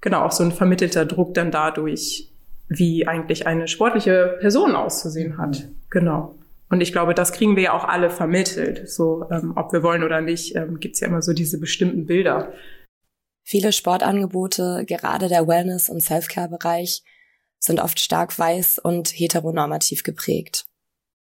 [0.00, 2.28] genau auch so ein vermittelter Druck dann dadurch,
[2.68, 5.68] wie eigentlich eine sportliche Person auszusehen hat.
[5.90, 6.34] Genau.
[6.68, 8.88] Und ich glaube, das kriegen wir ja auch alle vermittelt.
[8.88, 12.06] So, ähm, ob wir wollen oder nicht, ähm, gibt es ja immer so diese bestimmten
[12.06, 12.52] Bilder.
[13.48, 17.04] Viele Sportangebote, gerade der Wellness- und Selfcare-Bereich,
[17.60, 20.66] sind oft stark weiß und heteronormativ geprägt.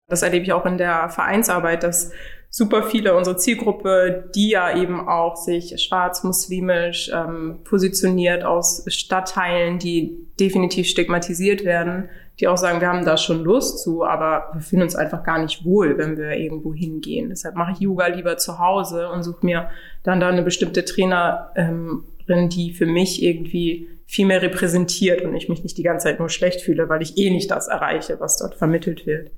[0.08, 2.12] Das erlebe ich auch in der Vereinsarbeit, dass
[2.50, 10.32] super viele unsere Zielgruppe, die ja eben auch sich schwarz-muslimisch ähm, positioniert aus Stadtteilen, die
[10.40, 14.84] definitiv stigmatisiert werden, die auch sagen, wir haben da schon Lust zu, aber wir fühlen
[14.84, 17.30] uns einfach gar nicht wohl, wenn wir irgendwo hingehen.
[17.30, 19.70] Deshalb mache ich Yoga lieber zu Hause und suche mir
[20.04, 22.04] dann da eine bestimmte Trainerin,
[22.50, 26.30] die für mich irgendwie viel mehr repräsentiert und ich mich nicht die ganze Zeit nur
[26.30, 29.32] schlecht fühle, weil ich eh nicht das erreiche, was dort vermittelt wird.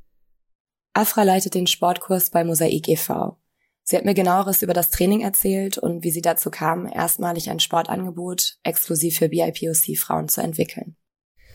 [0.94, 3.38] Afra leitet den Sportkurs bei Mosaik e.V.
[3.84, 7.60] Sie hat mir genaueres über das Training erzählt und wie sie dazu kam, erstmalig ein
[7.60, 10.96] Sportangebot exklusiv für BIPOC-Frauen zu entwickeln.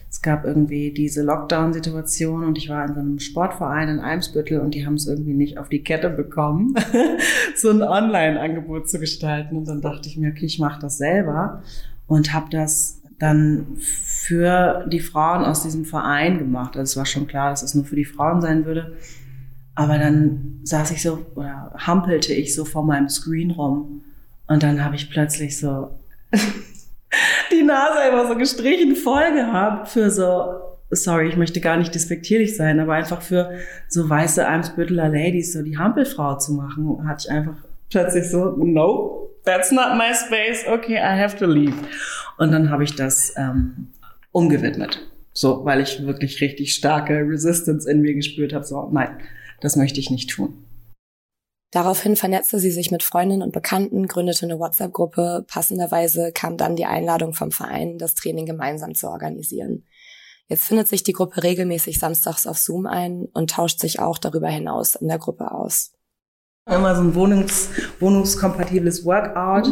[0.08, 4.74] Es gab irgendwie diese Lockdown-Situation und ich war in so einem Sportverein in Eimsbüttel und
[4.74, 6.74] die haben es irgendwie nicht auf die Kette bekommen,
[7.56, 9.56] so ein Online-Angebot zu gestalten.
[9.56, 11.62] Und dann dachte ich mir, okay, ich mache das selber
[12.06, 16.76] und habe das dann für die Frauen aus diesem Verein gemacht.
[16.76, 18.96] Also es war schon klar, dass es nur für die Frauen sein würde.
[19.74, 24.02] Aber dann saß ich so oder hampelte ich so vor meinem Screen rum
[24.46, 25.90] und dann habe ich plötzlich so
[27.50, 30.54] die Nase einfach so gestrichen voll gehabt für so,
[30.90, 35.62] sorry, ich möchte gar nicht despektierlich sein, aber einfach für so weiße Eimsbütteler Ladies so
[35.62, 37.56] die Hampelfrau zu machen, hatte ich einfach
[37.90, 41.76] plötzlich so, no, that's not my space, okay, I have to leave.
[42.38, 43.88] Und dann habe ich das ähm,
[44.32, 45.08] umgewidmet.
[45.32, 48.64] So, weil ich wirklich richtig starke Resistance in mir gespürt habe.
[48.64, 49.18] So, nein,
[49.60, 50.65] das möchte ich nicht tun.
[51.76, 55.44] Daraufhin vernetzte sie sich mit Freundinnen und Bekannten, gründete eine WhatsApp-Gruppe.
[55.46, 59.84] Passenderweise kam dann die Einladung vom Verein, das Training gemeinsam zu organisieren.
[60.48, 64.48] Jetzt findet sich die Gruppe regelmäßig samstags auf Zoom ein und tauscht sich auch darüber
[64.48, 65.92] hinaus in der Gruppe aus.
[66.64, 67.68] Immer so ein Wohnungs
[68.00, 69.70] wohnungskompatibles Workout.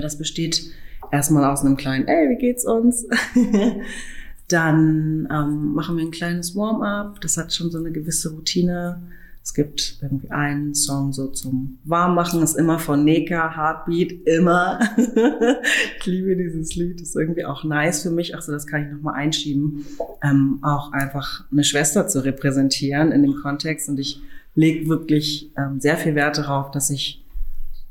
[0.00, 0.62] Das besteht
[1.10, 3.06] erstmal aus einem kleinen, ey, wie geht's uns?
[4.48, 7.20] Dann ähm, machen wir ein kleines Warm-up.
[7.20, 9.12] Das hat schon so eine gewisse Routine.
[9.44, 14.78] Es gibt irgendwie einen Song so zum Warmmachen, ist immer von Neka, Heartbeat, immer.
[15.98, 18.36] ich liebe dieses Lied, ist irgendwie auch nice für mich.
[18.36, 19.84] Ach so, das kann ich nochmal einschieben.
[20.22, 23.88] Ähm, auch einfach eine Schwester zu repräsentieren in dem Kontext.
[23.88, 24.20] Und ich
[24.54, 27.24] lege wirklich ähm, sehr viel Wert darauf, dass ich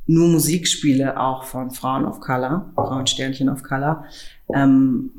[0.08, 4.06] nur Musik spiele, auch von Frauen of Color, Frauensternchen of Color.
[4.54, 5.12] Ähm,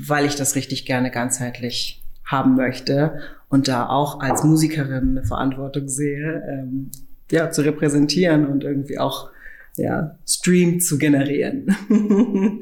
[0.00, 3.20] weil ich das richtig gerne ganzheitlich haben möchte
[3.54, 6.90] und da auch als Musikerin eine Verantwortung sehe, ähm,
[7.30, 9.30] ja, zu repräsentieren und irgendwie auch
[9.76, 11.76] ja, Stream zu generieren.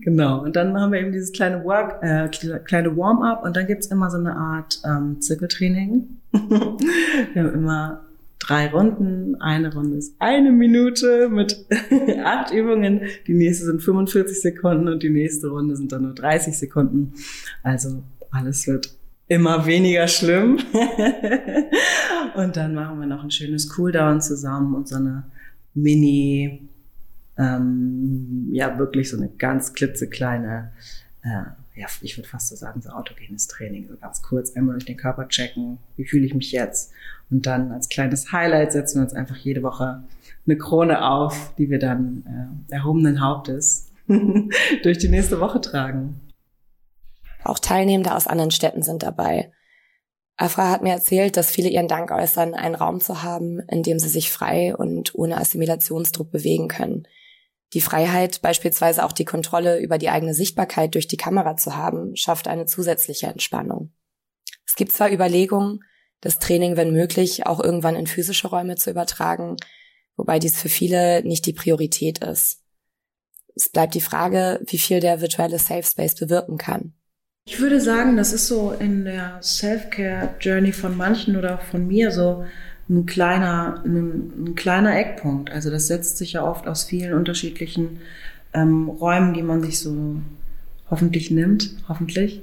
[0.00, 0.42] genau.
[0.42, 2.30] Und dann haben wir eben dieses kleine Work, äh,
[2.64, 6.08] kleine Warm-up und dann gibt's immer so eine Art ähm, Zirkeltraining.
[6.32, 8.00] wir haben immer
[8.38, 9.38] drei Runden.
[9.38, 11.66] Eine Runde ist eine Minute mit
[12.24, 13.02] acht Übungen.
[13.26, 17.12] Die nächste sind 45 Sekunden und die nächste Runde sind dann nur 30 Sekunden.
[17.62, 18.96] Also alles wird
[19.32, 20.58] immer weniger schlimm.
[22.36, 25.24] und dann machen wir noch ein schönes Cooldown zusammen und so eine
[25.74, 26.68] Mini,
[27.38, 30.72] ähm, ja wirklich so eine ganz klitzekleine
[31.22, 34.84] äh, ja, ich würde fast so sagen, so autogenes Training, so ganz kurz einmal durch
[34.84, 36.92] den Körper checken, wie fühle ich mich jetzt?
[37.30, 40.02] Und dann als kleines Highlight setzen wir uns einfach jede Woche
[40.46, 43.90] eine Krone auf, die wir dann äh, erhobenen Hauptes
[44.82, 46.20] durch die nächste Woche tragen.
[47.44, 49.52] Auch Teilnehmende aus anderen Städten sind dabei.
[50.36, 53.98] Afra hat mir erzählt, dass viele ihren Dank äußern, einen Raum zu haben, in dem
[53.98, 57.06] sie sich frei und ohne Assimilationsdruck bewegen können–
[57.72, 62.16] die Freiheit, beispielsweise auch die Kontrolle über die eigene Sichtbarkeit durch die Kamera zu haben,
[62.16, 63.92] schafft eine zusätzliche Entspannung.
[64.66, 65.80] Es gibt zwar Überlegungen,
[66.20, 69.56] das Training, wenn möglich, auch irgendwann in physische Räume zu übertragen,
[70.16, 72.60] wobei dies für viele nicht die Priorität ist.
[73.54, 76.94] Es bleibt die Frage, wie viel der virtuelle Safe Space bewirken kann.
[77.44, 82.44] Ich würde sagen, das ist so in der Self-Care-Journey von manchen oder von mir so
[82.88, 85.50] ein kleiner, ein, ein, kleiner Eckpunkt.
[85.50, 87.98] Also das setzt sich ja oft aus vielen unterschiedlichen
[88.54, 90.20] ähm, Räumen, die man sich so
[90.88, 92.42] hoffentlich nimmt, hoffentlich,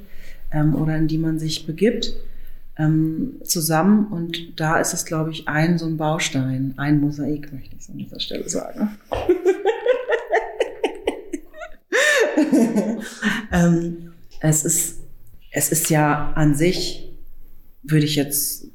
[0.51, 2.13] ähm, oder in die man sich begibt,
[2.77, 4.07] ähm, zusammen.
[4.07, 7.99] Und da ist es, glaube ich, ein so ein Baustein, ein Mosaik, möchte ich an
[7.99, 8.97] dieser Stelle sagen.
[13.53, 14.09] ähm,
[14.39, 15.02] es ist,
[15.52, 17.12] es ist ja an sich,
[17.84, 18.67] würde ich jetzt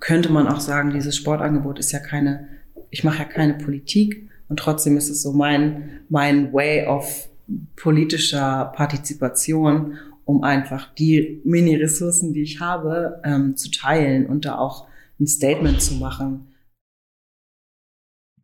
[0.00, 2.48] könnte man auch sagen, dieses Sportangebot ist ja keine,
[2.90, 7.28] ich mache ja keine Politik und trotzdem ist es so mein, mein Way of
[7.76, 14.86] politischer Partizipation, um einfach die Mini-Ressourcen, die ich habe, ähm, zu teilen und da auch
[15.18, 16.54] ein Statement zu machen.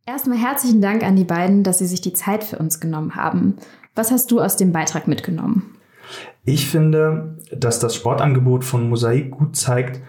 [0.06, 3.56] Erstmal herzlichen Dank an die beiden, dass sie sich die Zeit für uns genommen haben.
[3.94, 5.76] Was hast du aus dem Beitrag mitgenommen?
[6.44, 10.00] Ich finde, dass das Sportangebot von Mosaik gut zeigt,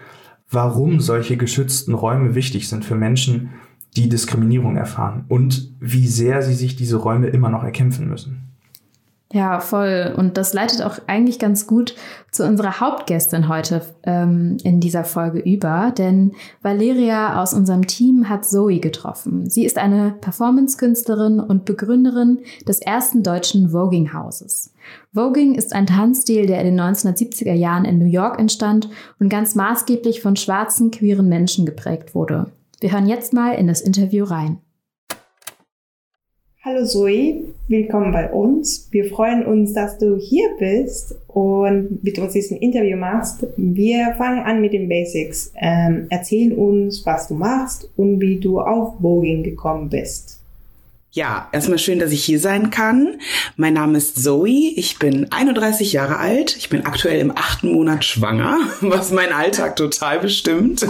[0.50, 3.50] warum solche geschützten Räume wichtig sind für Menschen,
[3.96, 8.46] die Diskriminierung erfahren und wie sehr sie sich diese Räume immer noch erkämpfen müssen.
[9.32, 10.14] Ja, voll.
[10.16, 11.96] Und das leitet auch eigentlich ganz gut
[12.30, 18.44] zu unserer Hauptgästin heute ähm, in dieser Folge über, denn Valeria aus unserem Team hat
[18.44, 19.50] Zoe getroffen.
[19.50, 24.72] Sie ist eine Performance-Künstlerin und Begründerin des ersten deutschen Voging-Hauses.
[25.12, 29.54] Voging ist ein Tanzstil, der in den 1970er Jahren in New York entstand und ganz
[29.54, 32.52] maßgeblich von schwarzen, queeren Menschen geprägt wurde.
[32.80, 34.58] Wir hören jetzt mal in das Interview rein.
[36.66, 38.88] Hallo Zoe, willkommen bei uns.
[38.90, 43.46] Wir freuen uns, dass du hier bist und mit uns diesen Interview machst.
[43.56, 45.52] Wir fangen an mit den Basics.
[45.54, 50.42] Ähm, erzähl uns, was du machst und wie du auf Voging gekommen bist.
[51.16, 53.16] Ja, erstmal schön, dass ich hier sein kann.
[53.56, 54.50] Mein Name ist Zoe.
[54.50, 56.54] Ich bin 31 Jahre alt.
[56.58, 60.86] Ich bin aktuell im achten Monat schwanger, was meinen Alltag total bestimmt.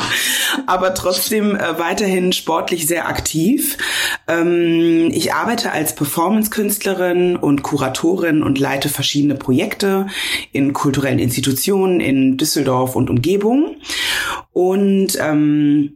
[0.67, 3.79] Aber trotzdem äh, weiterhin sportlich sehr aktiv.
[4.27, 10.09] Ähm, ich arbeite als Performance-Künstlerin und Kuratorin und leite verschiedene Projekte
[10.51, 13.77] in kulturellen Institutionen in Düsseldorf und Umgebung.
[14.53, 15.93] Und ähm,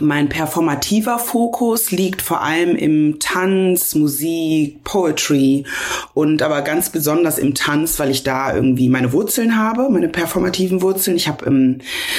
[0.00, 5.64] mein performativer Fokus liegt vor allem im Tanz, Musik, Poetry
[6.14, 10.82] und aber ganz besonders im Tanz, weil ich da irgendwie meine Wurzeln habe, meine performativen
[10.82, 11.16] Wurzeln.
[11.16, 11.78] Ich habe ähm,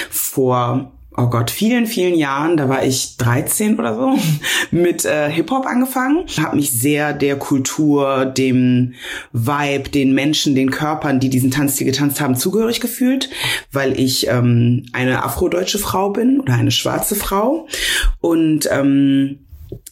[0.09, 4.17] vor oh Gott, vielen, vielen Jahren, da war ich 13 oder so,
[4.71, 6.25] mit äh, Hip-Hop angefangen.
[6.41, 8.93] Habe mich sehr der Kultur, dem
[9.33, 13.29] Vibe, den Menschen, den Körpern, die diesen Tanzstil getanzt haben, zugehörig gefühlt,
[13.71, 17.67] weil ich ähm, eine afrodeutsche Frau bin oder eine schwarze Frau.
[18.21, 19.39] Und ähm,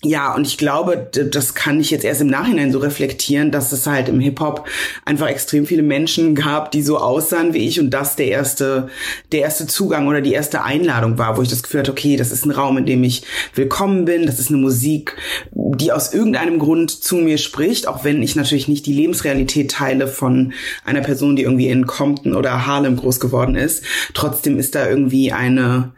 [0.03, 3.87] ja, und ich glaube, das kann ich jetzt erst im Nachhinein so reflektieren, dass es
[3.87, 4.67] halt im Hip-Hop
[5.05, 8.89] einfach extrem viele Menschen gab, die so aussahen wie ich und das der erste,
[9.31, 12.31] der erste Zugang oder die erste Einladung war, wo ich das Gefühl hatte, okay, das
[12.31, 13.23] ist ein Raum, in dem ich
[13.55, 15.17] willkommen bin, das ist eine Musik,
[15.51, 20.07] die aus irgendeinem Grund zu mir spricht, auch wenn ich natürlich nicht die Lebensrealität teile
[20.07, 20.53] von
[20.85, 23.83] einer Person, die irgendwie in Compton oder Harlem groß geworden ist.
[24.13, 25.93] Trotzdem ist da irgendwie eine,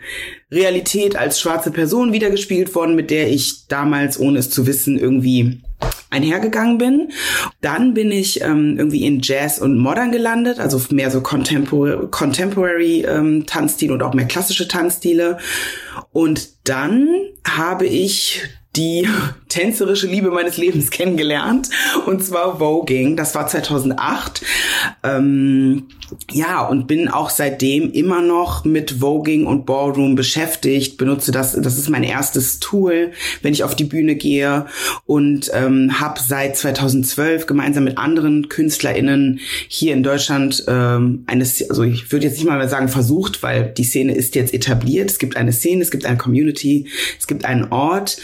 [0.52, 5.62] Realität als schwarze Person wiedergespielt worden, mit der ich damals, ohne es zu wissen, irgendwie
[6.10, 7.12] einhergegangen bin.
[7.62, 13.06] Dann bin ich ähm, irgendwie in Jazz und Modern gelandet, also mehr so Contemporary, Contemporary
[13.08, 15.38] ähm, Tanzstile und auch mehr klassische Tanzstile.
[16.12, 17.08] Und dann
[17.48, 18.42] habe ich
[18.76, 19.08] die
[19.50, 21.70] tänzerische Liebe meines Lebens kennengelernt
[22.06, 23.16] und zwar Voging.
[23.16, 24.44] Das war 2008.
[25.04, 25.88] Ähm,
[26.32, 31.78] ja, und bin auch seitdem immer noch mit Voging und Ballroom beschäftigt, benutze das, das
[31.78, 34.66] ist mein erstes Tool, wenn ich auf die Bühne gehe
[35.06, 41.84] und ähm, habe seit 2012 gemeinsam mit anderen KünstlerInnen hier in Deutschland ähm, eine, also
[41.84, 45.10] ich würde jetzt nicht mal mehr sagen versucht, weil die Szene ist jetzt etabliert.
[45.10, 46.88] Es gibt eine Szene, es gibt eine Community,
[47.20, 48.18] es gibt einen Ort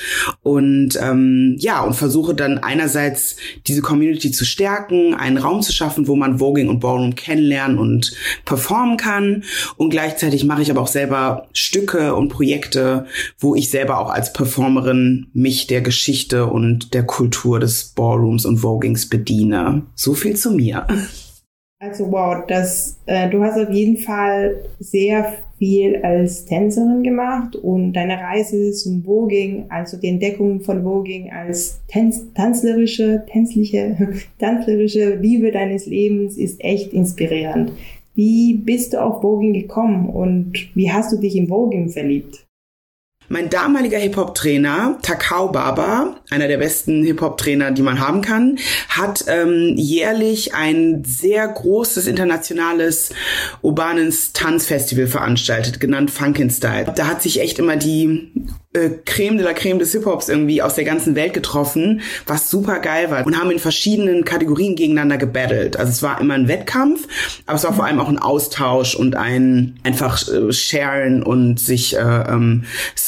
[0.46, 6.08] und ähm, ja, und versuche dann einerseits diese Community zu stärken, einen Raum zu schaffen,
[6.08, 9.44] wo man Voging und Ballroom kennenlernen und performen kann.
[9.78, 13.08] Und gleichzeitig mache ich aber auch selber Stücke und Projekte,
[13.40, 18.60] wo ich selber auch als Performerin mich der Geschichte und der Kultur des Ballrooms und
[18.60, 19.82] Vogings bediene.
[19.96, 20.86] So viel zu mir.
[21.80, 27.94] Also wow, das, äh, du hast auf jeden Fall sehr viel als Tänzerin gemacht und
[27.94, 33.98] deine Reise zum Voging, also die Entdeckung von Voging als Tanz, tanzlerische, tänzliche,
[34.40, 37.72] tanzlerische Liebe deines Lebens ist echt inspirierend.
[38.16, 42.45] Wie bist du auf Voging gekommen und wie hast du dich in Voging verliebt?
[43.28, 48.60] Mein damaliger Hip-Hop-Trainer, Takao Baba, einer der besten Hip-Hop-Trainer, die man haben kann,
[48.90, 53.10] hat ähm, jährlich ein sehr großes internationales
[53.62, 56.94] urbanes Tanzfestival veranstaltet, genannt Funkin' Style.
[56.96, 58.32] Da hat sich echt immer die
[58.76, 62.80] äh, Creme de la Creme des Hip-Hops irgendwie aus der ganzen Welt getroffen, was super
[62.80, 65.78] geil war und haben in verschiedenen Kategorien gegeneinander gebattelt.
[65.78, 67.08] Also es war immer ein Wettkampf,
[67.46, 71.96] aber es war vor allem auch ein Austausch und ein einfach äh, sharen und sich
[71.96, 72.66] äh, ähm,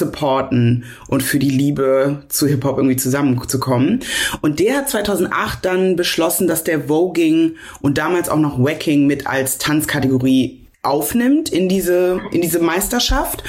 [0.07, 3.99] supporten und für die Liebe zu Hip-Hop irgendwie zusammenzukommen.
[4.41, 9.27] Und der hat 2008 dann beschlossen, dass der Voging und damals auch noch Wacking mit
[9.27, 13.43] als Tanzkategorie aufnimmt in diese, in diese Meisterschaft.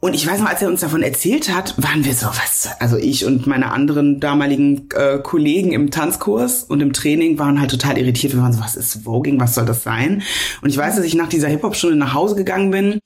[0.00, 2.98] Und ich weiß noch, als er uns davon erzählt hat, waren wir so, was, also
[2.98, 7.96] ich und meine anderen damaligen äh, Kollegen im Tanzkurs und im Training waren halt total
[7.96, 8.34] irritiert.
[8.34, 10.22] Wir waren so, was ist Voging, was soll das sein?
[10.60, 12.98] Und ich weiß, dass ich nach dieser Hip-Hop-Stunde nach Hause gegangen bin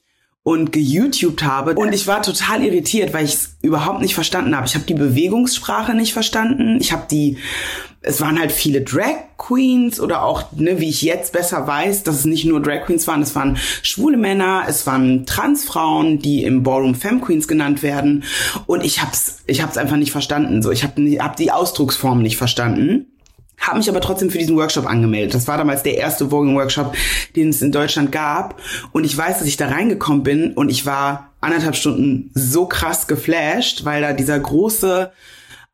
[0.49, 1.75] und geYouTubed habe.
[1.75, 4.67] Und ich war total irritiert, weil ich es überhaupt nicht verstanden habe.
[4.67, 6.79] Ich habe die Bewegungssprache nicht verstanden.
[6.81, 7.37] Ich habe die,
[8.01, 12.21] es waren halt viele Drag Queens oder auch, ne, wie ich jetzt besser weiß, dass
[12.21, 16.63] es nicht nur Drag Queens waren, es waren schwule Männer, es waren Transfrauen, die im
[16.63, 18.25] Ballroom Femme Queens genannt werden.
[18.65, 20.63] Und ich hab's, ich hab's einfach nicht verstanden.
[20.63, 23.05] So, ich habe hab die Ausdrucksform nicht verstanden
[23.59, 25.35] habe mich aber trotzdem für diesen Workshop angemeldet.
[25.35, 26.95] Das war damals der erste Voguing-Workshop,
[27.37, 28.61] den es in Deutschland gab.
[28.93, 33.07] Und ich weiß, dass ich da reingekommen bin und ich war anderthalb Stunden so krass
[33.07, 35.13] geflasht, weil da dieser große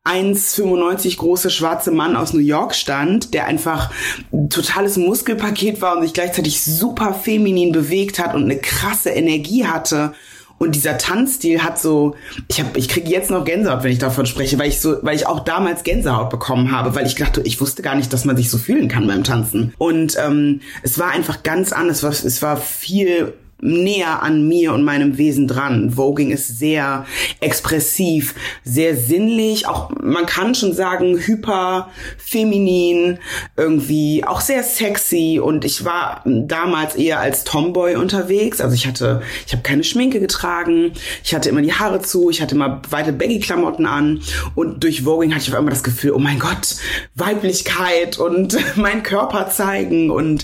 [0.05, 3.91] 1,95 große schwarze Mann aus New York stand, der einfach
[4.31, 9.65] ein totales Muskelpaket war und sich gleichzeitig super feminin bewegt hat und eine krasse Energie
[9.65, 10.13] hatte.
[10.57, 12.15] Und dieser Tanzstil hat so,
[12.47, 15.15] ich habe, ich kriege jetzt noch Gänsehaut, wenn ich davon spreche, weil ich so, weil
[15.15, 18.37] ich auch damals Gänsehaut bekommen habe, weil ich dachte, ich wusste gar nicht, dass man
[18.37, 19.73] sich so fühlen kann beim Tanzen.
[19.77, 22.03] Und ähm, es war einfach ganz anders.
[22.03, 25.95] Es war viel näher an mir und meinem Wesen dran.
[25.95, 27.05] Voging ist sehr
[27.39, 33.19] expressiv, sehr sinnlich, auch man kann schon sagen hyper feminin,
[33.55, 35.39] irgendwie auch sehr sexy.
[35.41, 40.19] Und ich war damals eher als Tomboy unterwegs, also ich hatte ich habe keine Schminke
[40.19, 40.91] getragen,
[41.23, 44.21] ich hatte immer die Haare zu, ich hatte immer weite Baggy Klamotten an.
[44.53, 46.75] Und durch Voging hatte ich auf einmal das Gefühl, oh mein Gott,
[47.15, 50.09] Weiblichkeit und mein Körper zeigen.
[50.09, 50.43] Und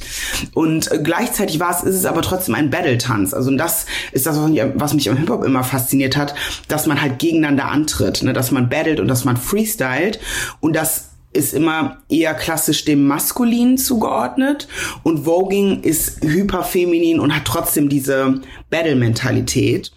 [0.53, 3.33] und gleichzeitig war es ist es aber trotzdem ein Battle Tanz.
[3.33, 6.33] Also das ist das, was mich am Hip-Hop immer fasziniert hat,
[6.67, 8.33] dass man halt gegeneinander antritt, ne?
[8.33, 10.19] dass man battelt und dass man freestylt
[10.59, 14.67] und das ist immer eher klassisch dem Maskulinen zugeordnet
[15.03, 19.93] und Voging ist hyperfeminin und hat trotzdem diese Battle-Mentalität.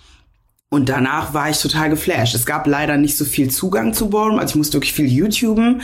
[0.75, 2.35] Und danach war ich total geflasht.
[2.35, 5.83] Es gab leider nicht so viel Zugang zu Ballroom, also ich musste wirklich viel YouTuben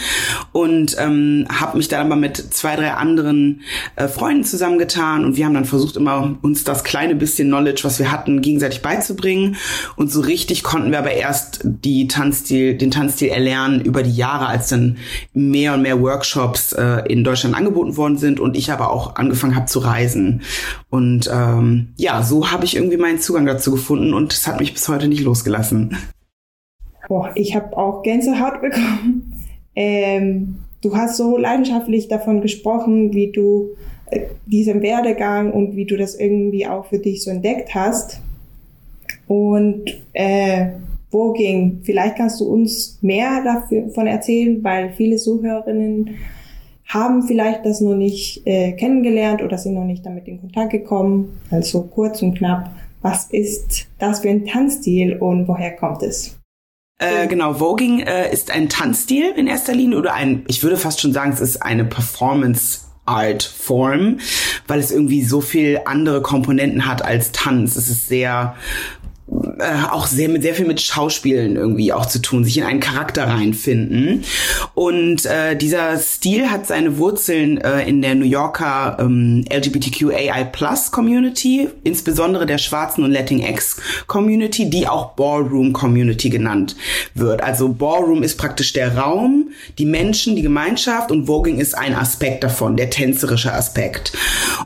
[0.51, 3.61] und ähm, habe mich dann aber mit zwei, drei anderen
[3.95, 8.01] äh, Freunden zusammengetan und wir haben dann versucht, immer uns das kleine bisschen Knowledge, was
[8.01, 9.55] wir hatten, gegenseitig beizubringen.
[9.95, 14.49] Und so richtig konnten wir aber erst die Tanzstil, den Tanzstil erlernen über die Jahre,
[14.49, 14.97] als dann
[15.33, 19.55] mehr und mehr Workshops äh, in Deutschland angeboten worden sind und ich aber auch angefangen
[19.55, 20.43] habe zu reisen.
[20.89, 24.80] Und ähm, ja, so habe ich irgendwie meinen Zugang dazu gefunden und es hat mich
[24.81, 25.95] bis heute nicht losgelassen.
[27.07, 29.35] Boah, ich habe auch Gänsehaut bekommen.
[29.77, 33.73] Ähm, du hast so leidenschaftlich davon gesprochen, wie du
[34.07, 38.23] äh, diesen Werdegang und wie du das irgendwie auch für dich so entdeckt hast.
[39.29, 39.83] Und
[40.15, 40.71] äh,
[41.11, 41.81] wo ging?
[41.83, 46.15] Vielleicht kannst du uns mehr davon erzählen, weil viele Zuhörerinnen
[46.87, 51.39] haben vielleicht das noch nicht äh, kennengelernt oder sind noch nicht damit in Kontakt gekommen.
[51.51, 52.71] Also kurz und knapp,
[53.03, 56.39] was ist das für ein Tanzstil und woher kommt es?
[56.99, 61.01] Äh, genau, Voging äh, ist ein Tanzstil in erster Linie oder ein, ich würde fast
[61.01, 64.21] schon sagen, es ist eine Performance Art Form,
[64.69, 67.75] weil es irgendwie so viel andere Komponenten hat als Tanz.
[67.77, 68.55] Es ist sehr
[69.59, 72.81] äh, auch sehr mit sehr viel mit Schauspielen irgendwie auch zu tun, sich in einen
[72.81, 74.25] Charakter reinfinden.
[74.75, 80.91] Und äh, dieser Stil hat seine Wurzeln äh, in der New Yorker ähm, LGBTQAI Plus
[80.91, 86.75] Community, insbesondere der schwarzen und Latinx Community, die auch Ballroom Community genannt
[87.15, 87.43] wird.
[87.43, 92.45] Also Ballroom ist praktisch der Raum, die Menschen, die Gemeinschaft und Voging ist ein Aspekt
[92.45, 94.13] davon, der tänzerische Aspekt.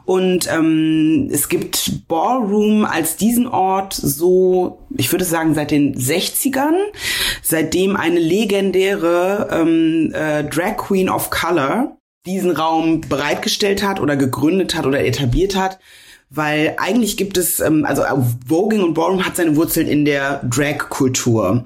[0.05, 6.74] Und ähm, es gibt Ballroom als diesen Ort so ich würde sagen, seit den 60ern,
[7.43, 14.74] seitdem eine legendäre ähm, äh, Drag Queen of Color diesen Raum bereitgestellt hat oder gegründet
[14.74, 15.78] hat oder etabliert hat.
[16.30, 18.03] Weil eigentlich gibt es, ähm, also
[18.47, 21.64] Voging und Ballroom hat seine Wurzeln in der Drag-Kultur.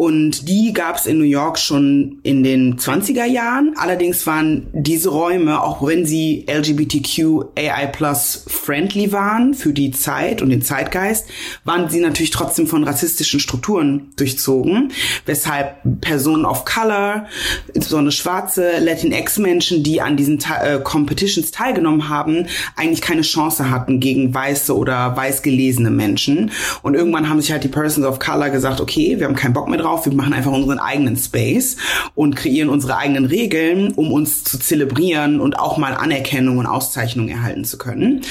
[0.00, 3.74] Und die gab es in New York schon in den 20er Jahren.
[3.76, 10.50] Allerdings waren diese Räume, auch wenn sie LGBTQAI plus friendly waren für die Zeit und
[10.50, 11.26] den Zeitgeist,
[11.64, 14.92] waren sie natürlich trotzdem von rassistischen Strukturen durchzogen,
[15.26, 17.26] weshalb Personen of Color,
[17.74, 22.46] insbesondere schwarze Latinx-Menschen, die an diesen äh, Competitions teilgenommen haben,
[22.76, 26.52] eigentlich keine Chance hatten gegen weiße oder weiß gelesene Menschen.
[26.82, 29.66] Und irgendwann haben sich halt die Persons of Color gesagt, okay, wir haben keinen Bock
[29.68, 31.76] mehr drauf, darauf, wir machen einfach unseren eigenen Space
[32.14, 37.28] und kreieren unsere eigenen Regeln, um uns zu zelebrieren und auch mal Anerkennung und Auszeichnung
[37.28, 38.22] erhalten zu können.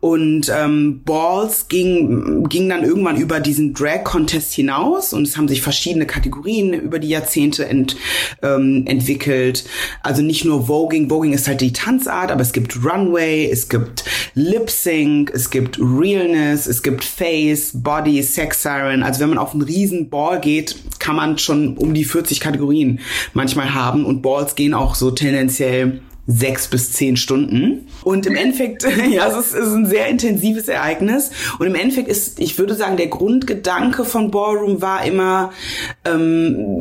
[0.00, 5.62] Und ähm, Balls ging, ging dann irgendwann über diesen Drag-Contest hinaus und es haben sich
[5.62, 7.96] verschiedene Kategorien über die Jahrzehnte ent,
[8.42, 9.64] ähm, entwickelt.
[10.02, 14.04] Also nicht nur Voging, Voging ist halt die Tanzart, aber es gibt Runway, es gibt
[14.34, 19.02] Lip Sync, es gibt Realness, es gibt Face, Body, Sex Siren.
[19.02, 23.00] Also wenn man auf einen riesen Ball geht, kann man schon um die 40 Kategorien
[23.32, 24.04] manchmal haben.
[24.04, 26.00] Und Balls gehen auch so tendenziell
[26.30, 27.88] sechs bis zehn Stunden.
[28.04, 31.30] Und im Endeffekt, ja, es ist, ist ein sehr intensives Ereignis.
[31.58, 35.52] Und im Endeffekt ist, ich würde sagen, der Grundgedanke von Ballroom war immer
[36.04, 36.78] ähm,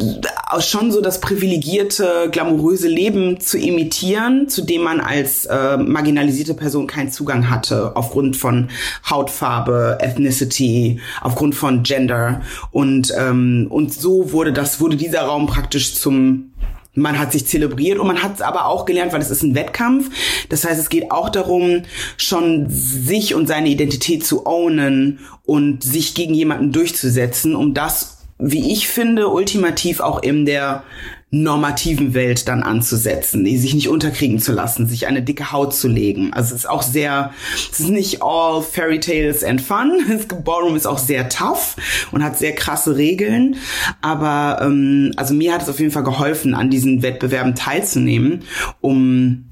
[0.60, 6.86] schon so das privilegierte, glamouröse Leben zu imitieren, zu dem man als äh, marginalisierte Person
[6.86, 8.68] keinen Zugang hatte, aufgrund von
[9.10, 12.42] Hautfarbe, Ethnicity, aufgrund von Gender.
[12.72, 16.52] Und, ähm, und so wurde das, wurde dieser Raum praktisch zum
[16.98, 19.56] man hat sich zelebriert und man hat es aber auch gelernt, weil es ist ein
[19.56, 20.10] Wettkampf.
[20.50, 21.84] Das heißt, es geht auch darum,
[22.18, 28.72] schon sich und seine Identität zu ownen und sich gegen jemanden durchzusetzen, um das, wie
[28.72, 30.84] ich finde, ultimativ auch in der
[31.30, 35.90] normativen Welt dann anzusetzen, die sich nicht unterkriegen zu lassen, sich eine dicke Haut zu
[35.90, 36.32] legen.
[36.32, 37.32] Also es ist auch sehr,
[37.72, 39.92] es ist nicht all Fairy Tales and Fun.
[40.46, 41.76] Ballroom ist auch sehr tough
[42.12, 43.58] und hat sehr krasse Regeln.
[44.02, 48.44] Aber ähm, also mir hat es auf jeden Fall geholfen, an diesen Wettbewerben teilzunehmen,
[48.80, 49.44] um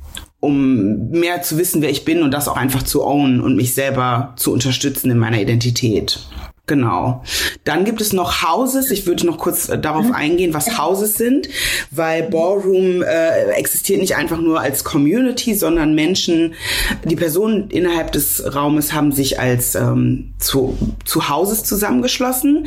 [0.42, 3.74] um mehr zu wissen, wer ich bin und das auch einfach zu ownen und mich
[3.74, 6.20] selber zu unterstützen in meiner Identität.
[6.68, 7.24] Genau.
[7.63, 8.89] Dann gibt es noch Houses.
[8.89, 10.13] Ich würde noch kurz äh, darauf mhm.
[10.13, 11.47] eingehen, was Houses sind,
[11.91, 16.55] weil Ballroom äh, existiert nicht einfach nur als Community, sondern Menschen,
[17.03, 22.66] die Personen innerhalb des Raumes haben sich als ähm, zu, zu Houses zusammengeschlossen.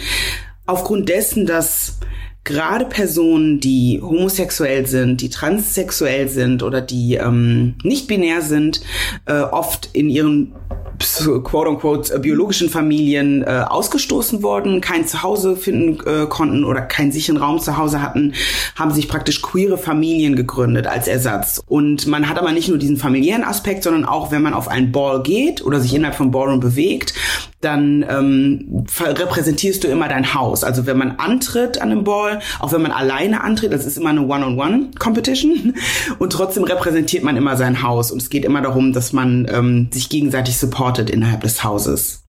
[0.66, 1.99] Aufgrund dessen, dass
[2.44, 8.80] gerade Personen, die homosexuell sind, die transsexuell sind oder die ähm, nicht binär sind,
[9.26, 10.55] äh, oft in ihren
[10.99, 17.38] quote-unquote äh, biologischen Familien äh, ausgestoßen worden, kein Zuhause finden äh, konnten oder keinen sicheren
[17.38, 18.34] Raum zu Hause hatten,
[18.76, 21.62] haben sich praktisch queere Familien gegründet als Ersatz.
[21.66, 24.92] Und man hat aber nicht nur diesen familiären Aspekt, sondern auch, wenn man auf einen
[24.92, 27.14] Ball geht oder sich innerhalb von Ballroom bewegt,
[27.61, 30.63] dann ähm, repräsentierst du immer dein Haus.
[30.63, 34.11] Also wenn man antritt an einem Ball, auch wenn man alleine antritt, das ist immer
[34.11, 35.75] eine One-on-One-Competition
[36.19, 38.13] und trotzdem repräsentiert man immer sein Haus.
[38.13, 42.25] Und es geht immer darum, dass man ähm, sich gegenseitig supportet innerhalb des Hauses.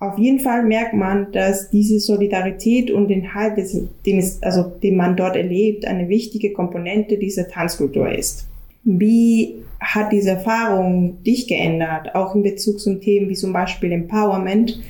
[0.00, 3.56] Auf jeden Fall merkt man, dass diese Solidarität und den Halt,
[4.04, 8.48] den, es, also, den man dort erlebt, eine wichtige Komponente dieser Tanzkultur ist.
[8.84, 14.80] Wie hat diese Erfahrung dich geändert, auch in Bezug zu Themen wie zum Beispiel Empowerment?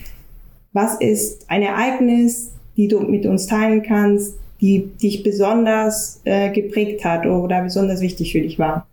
[0.73, 7.05] Was ist ein Ereignis, die du mit uns teilen kannst, die dich besonders äh, geprägt
[7.05, 8.87] hat oder besonders wichtig für dich war?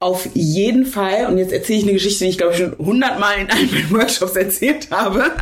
[0.00, 3.34] Auf jeden Fall, und jetzt erzähle ich eine Geschichte, die ich glaube ich schon hundertmal
[3.40, 5.32] in einem meiner Workshops erzählt habe.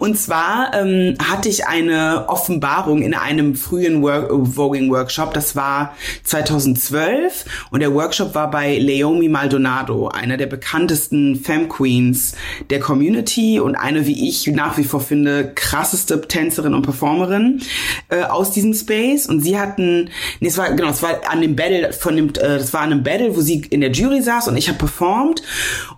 [0.00, 5.32] Und zwar ähm, hatte ich eine Offenbarung in einem frühen Voging-Workshop.
[5.32, 12.34] Das war 2012 und der Workshop war bei Leomi Maldonado, einer der bekanntesten Femme Queens
[12.70, 17.62] der Community und eine, wie ich nach wie vor finde, krasseste Tänzerin und Performerin
[18.08, 19.26] äh, aus diesem Space.
[19.26, 22.58] Und sie hatten, nee, es war genau, es war an dem Battle von dem, äh,
[22.58, 25.42] das war an einem Battle, wo sie in der Jury saß und ich habe performt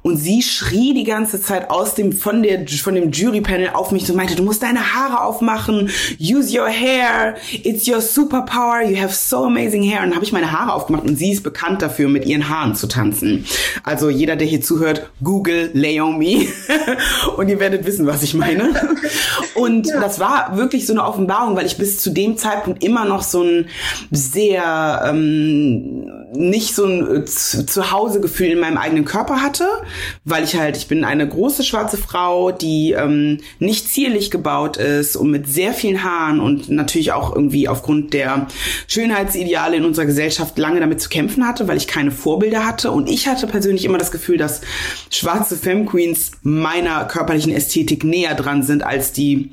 [0.03, 4.11] und sie schrie die ganze Zeit aus dem von der von dem Jurypanel auf mich
[4.11, 9.15] und meinte, du musst deine Haare aufmachen, use your hair, it's your superpower, you have
[9.15, 12.25] so amazing hair und habe ich meine Haare aufgemacht und sie ist bekannt dafür mit
[12.27, 13.45] ihren Haaren zu tanzen.
[13.85, 16.49] Also jeder, der hier zuhört, Google Leomi
[17.37, 18.71] und ihr werdet wissen, was ich meine.
[19.55, 20.01] Und ja.
[20.01, 23.43] das war wirklich so eine Offenbarung, weil ich bis zu dem Zeitpunkt immer noch so
[23.43, 23.69] ein
[24.11, 27.27] sehr ähm, nicht so ein äh,
[27.77, 29.67] Zuhausegefühl in meinem eigenen Körper hatte,
[30.25, 35.15] weil ich halt, ich bin eine große schwarze Frau, die ähm, nicht zierlich gebaut ist
[35.15, 38.47] und mit sehr vielen Haaren und natürlich auch irgendwie aufgrund der
[38.89, 42.91] Schönheitsideale in unserer Gesellschaft lange damit zu kämpfen hatte, weil ich keine Vorbilder hatte.
[42.93, 44.63] Und ich hatte persönlich immer das Gefühl, dass
[45.11, 49.51] schwarze Femme Queens meiner körperlichen Ästhetik näher dran sind als die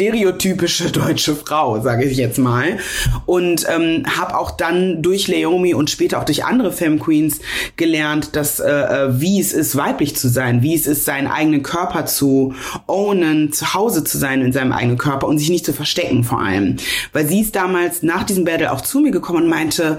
[0.00, 2.78] stereotypische deutsche Frau, sage ich jetzt mal.
[3.26, 7.40] Und ähm, habe auch dann durch Leomi und später auch durch andere Femme Queens
[7.76, 11.62] gelernt, dass äh, äh, wie es ist, weiblich zu sein, wie es ist, seinen eigenen
[11.62, 12.54] Körper zu
[12.86, 16.40] ownen, zu Hause zu sein in seinem eigenen Körper und sich nicht zu verstecken vor
[16.40, 16.76] allem.
[17.12, 19.98] Weil sie ist damals nach diesem Battle auch zu mir gekommen und meinte,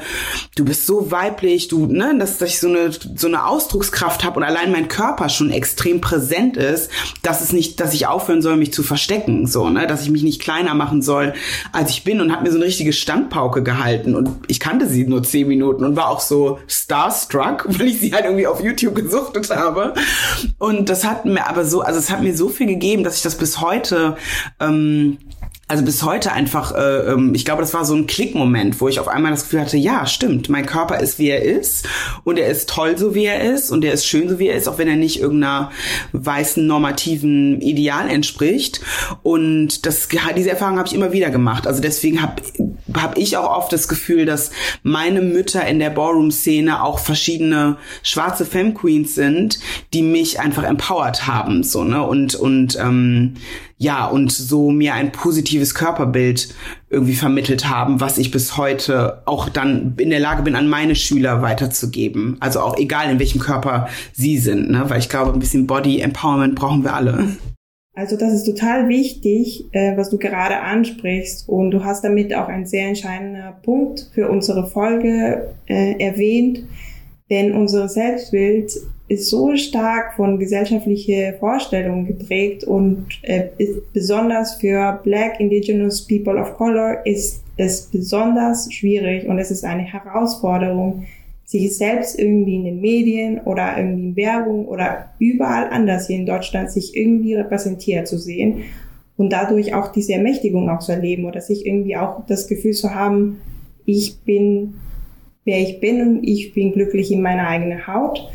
[0.56, 4.40] du bist so weiblich, du, ne, dass, dass ich so eine, so eine Ausdruckskraft habe
[4.40, 6.90] und allein mein Körper schon extrem präsent ist,
[7.22, 9.46] dass es nicht, dass ich aufhören soll, mich zu verstecken.
[9.46, 9.91] So, ne?
[9.92, 11.34] Dass ich mich nicht kleiner machen soll,
[11.72, 15.06] als ich bin und hat mir so eine richtige Standpauke gehalten und ich kannte sie
[15.06, 18.96] nur zehn Minuten und war auch so starstruck, weil ich sie halt irgendwie auf YouTube
[18.96, 19.94] gesuchtet habe.
[20.58, 23.24] Und das hat mir aber so, also es hat mir so viel gegeben, dass ich
[23.24, 24.16] das bis heute
[24.60, 25.18] ähm,
[25.72, 29.00] also bis heute einfach, äh, ähm, ich glaube, das war so ein Klickmoment, wo ich
[29.00, 31.88] auf einmal das Gefühl hatte, ja, stimmt, mein Körper ist, wie er ist
[32.26, 34.58] und er ist toll, so wie er ist und er ist schön, so wie er
[34.58, 35.72] ist, auch wenn er nicht irgendeiner
[36.12, 38.82] weißen normativen Ideal entspricht.
[39.24, 41.66] Und das, diese Erfahrung habe ich immer wieder gemacht.
[41.66, 42.42] Also deswegen habe
[42.96, 44.52] hab ich auch oft das Gefühl, dass
[44.84, 49.60] meine Mütter in der Ballroom-Szene auch verschiedene schwarze Femme Queens sind,
[49.94, 53.36] die mich einfach empowert haben, so ne und und ähm,
[53.82, 56.54] ja, und so mir ein positives Körperbild
[56.92, 60.94] irgendwie vermittelt haben, was ich bis heute auch dann in der Lage bin, an meine
[60.94, 62.38] Schüler weiterzugeben.
[62.42, 64.84] Also auch egal, in welchem Körper sie sind, ne?
[64.88, 67.38] weil ich glaube, ein bisschen Body Empowerment brauchen wir alle.
[67.94, 71.50] Also das ist total wichtig, äh, was du gerade ansprichst.
[71.50, 76.64] Und du hast damit auch einen sehr entscheidenden Punkt für unsere Folge äh, erwähnt,
[77.30, 78.72] denn unser Selbstbild
[79.08, 83.50] ist so stark von gesellschaftlichen Vorstellungen geprägt und äh,
[83.92, 89.84] besonders für Black Indigenous People of Color ist es besonders schwierig und es ist eine
[89.84, 91.06] Herausforderung,
[91.52, 96.26] sich selbst irgendwie in den Medien oder irgendwie in Werbung oder überall anders hier in
[96.26, 98.64] Deutschland sich irgendwie repräsentiert zu sehen
[99.18, 102.96] und dadurch auch diese Ermächtigung auch zu erleben oder sich irgendwie auch das Gefühl zu
[102.96, 103.42] haben,
[103.86, 104.76] ich bin
[105.44, 108.30] wer ich bin und ich bin glücklich in meiner eigenen Haut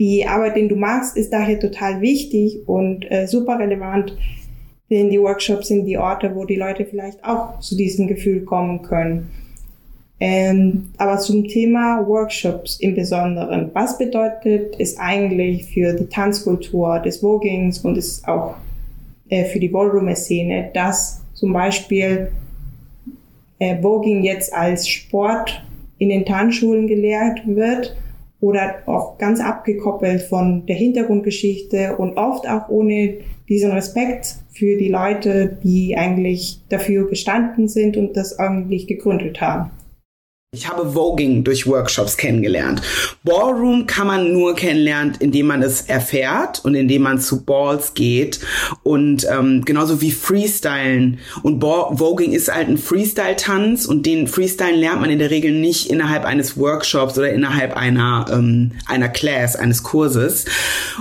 [0.00, 4.16] die Arbeit, den du machst, ist daher total wichtig und äh, super relevant,
[4.88, 8.80] denn die Workshops sind die Orte, wo die Leute vielleicht auch zu diesem Gefühl kommen
[8.80, 9.28] können.
[10.22, 13.70] Ähm, aber zum Thema Workshops im Besonderen.
[13.72, 18.54] Was bedeutet es eigentlich für die Tanzkultur des Vogings und es auch
[19.30, 22.30] äh, für die Ballroom-Szene, dass zum Beispiel
[23.58, 25.62] äh, Voging jetzt als Sport
[25.96, 27.96] in den Tanzschulen gelehrt wird
[28.40, 33.18] oder auch ganz abgekoppelt von der Hintergrundgeschichte und oft auch ohne
[33.48, 39.70] diesen Respekt für die Leute, die eigentlich dafür gestanden sind und das eigentlich gegründet haben.
[40.52, 42.82] Ich habe Voging durch Workshops kennengelernt.
[43.22, 48.40] Ballroom kann man nur kennenlernen, indem man es erfährt und indem man zu Balls geht
[48.82, 51.20] und ähm, genauso wie Freestylen.
[51.44, 55.52] Und Ball Voging ist halt ein Freestyle-Tanz und den Freestylen lernt man in der Regel
[55.52, 60.46] nicht innerhalb eines Workshops oder innerhalb einer ähm, einer Class, eines Kurses.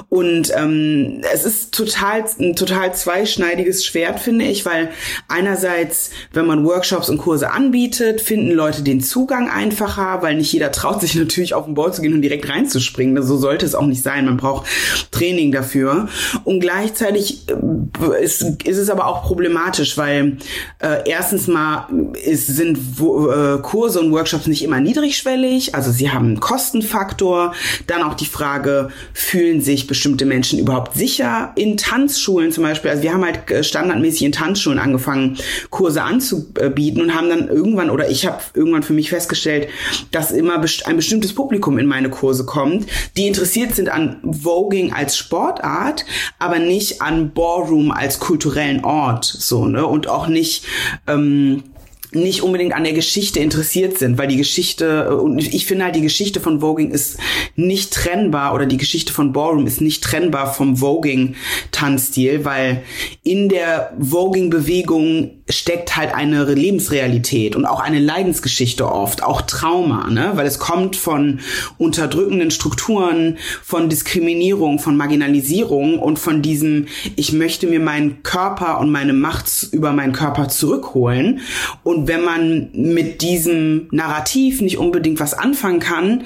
[0.09, 4.91] Und ähm, es ist total ein total zweischneidiges Schwert, finde ich, weil
[5.27, 10.51] einerseits, wenn man Workshops und Kurse anbietet, finden Leute den Zugang Zugang einfacher, weil nicht
[10.51, 13.21] jeder traut sich natürlich auf den Ball zu gehen und direkt reinzuspringen.
[13.23, 14.25] So sollte es auch nicht sein.
[14.25, 14.67] Man braucht
[15.11, 16.09] Training dafür.
[16.43, 20.37] Und gleichzeitig äh, ist, ist es aber auch problematisch, weil
[20.79, 21.87] äh, erstens mal
[22.23, 25.75] ist, sind äh, Kurse und Workshops nicht immer niedrigschwellig.
[25.75, 27.53] Also sie haben einen Kostenfaktor.
[27.87, 32.91] Dann auch die Frage, fühlen sich bestimmte Menschen überhaupt sicher in Tanzschulen zum Beispiel?
[32.91, 35.37] Also wir haben halt äh, standardmäßig in Tanzschulen angefangen,
[35.69, 39.69] Kurse anzubieten und haben dann irgendwann, oder ich habe irgendwann für mich festgestellt, festgestellt,
[40.11, 40.55] dass immer
[40.85, 46.05] ein bestimmtes Publikum in meine Kurse kommt, die interessiert sind an Voging als Sportart,
[46.39, 50.65] aber nicht an Ballroom als kulturellen Ort, so, ne, und auch nicht,
[51.07, 51.63] ähm,
[52.11, 56.01] nicht unbedingt an der Geschichte interessiert sind, weil die Geschichte, und ich finde halt, die
[56.01, 57.17] Geschichte von Voging ist
[57.55, 62.83] nicht trennbar oder die Geschichte von Ballroom ist nicht trennbar vom Voging-Tanzstil, weil
[63.23, 70.31] in der Voging-Bewegung steckt halt eine Lebensrealität und auch eine Leidensgeschichte oft, auch Trauma, ne?
[70.35, 71.39] weil es kommt von
[71.77, 78.91] unterdrückenden Strukturen, von Diskriminierung, von Marginalisierung und von diesem, ich möchte mir meinen Körper und
[78.91, 81.41] meine Macht über meinen Körper zurückholen
[81.83, 86.23] und und wenn man mit diesem Narrativ nicht unbedingt was anfangen kann,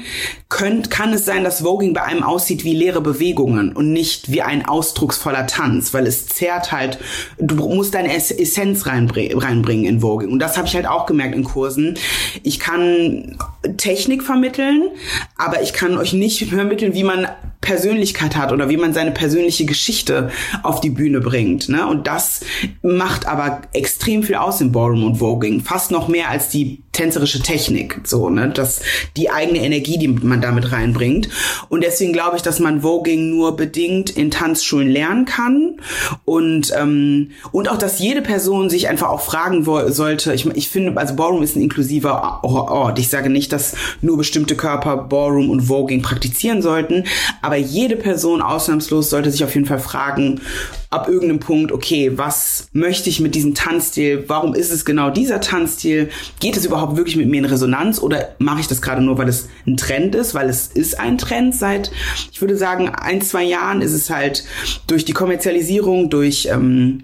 [0.48, 4.44] könnt, kann es sein, dass Voging bei einem aussieht wie leere Bewegungen und nicht wie
[4.44, 7.00] ein ausdrucksvoller Tanz, weil es zerrt halt,
[7.40, 10.30] du musst deine Essenz reinbringen in Voging.
[10.30, 11.96] Und das habe ich halt auch gemerkt in Kursen.
[12.44, 13.36] Ich kann
[13.78, 14.90] Technik vermitteln,
[15.38, 17.28] aber ich kann euch nicht vermitteln, wie man
[17.64, 20.30] Persönlichkeit hat oder wie man seine persönliche Geschichte
[20.61, 21.70] auf die Bühne bringt.
[21.70, 21.88] Ne?
[21.88, 22.41] Und das
[22.82, 25.61] macht aber extrem viel aus im Ballroom und Voging.
[25.61, 28.01] Fast noch mehr als die tänzerische Technik.
[28.03, 28.49] So, ne?
[28.49, 28.82] Das,
[29.18, 31.30] die eigene Energie, die man damit reinbringt.
[31.70, 35.78] Und deswegen glaube ich, dass man Voging nur bedingt in Tanzschulen lernen kann.
[36.26, 40.34] Und, ähm, und auch, dass jede Person sich einfach auch fragen sollte.
[40.34, 42.99] Ich, ich finde, also Ballroom ist ein inklusiver Ort.
[42.99, 47.05] Ich sage nicht, dass nur bestimmte Körper Ballroom und Voging praktizieren sollten.
[47.41, 50.41] Aber jede Person ausnahmslos sollte sich auf jeden Fall fragen,
[50.89, 54.26] ab irgendeinem Punkt, okay, was möchte ich mit diesem Tanzstil?
[54.28, 56.10] Warum ist es genau dieser Tanzstil?
[56.39, 59.28] Geht es überhaupt wirklich mit mir in Resonanz oder mache ich das gerade nur, weil
[59.28, 60.36] es ein Trend ist?
[60.36, 61.91] Weil es ist ein Trend seit,
[62.32, 64.43] ich würde sagen, ein, zwei Jahren ist es halt
[64.88, 67.04] durch die Kommerzialisierung, durch ähm,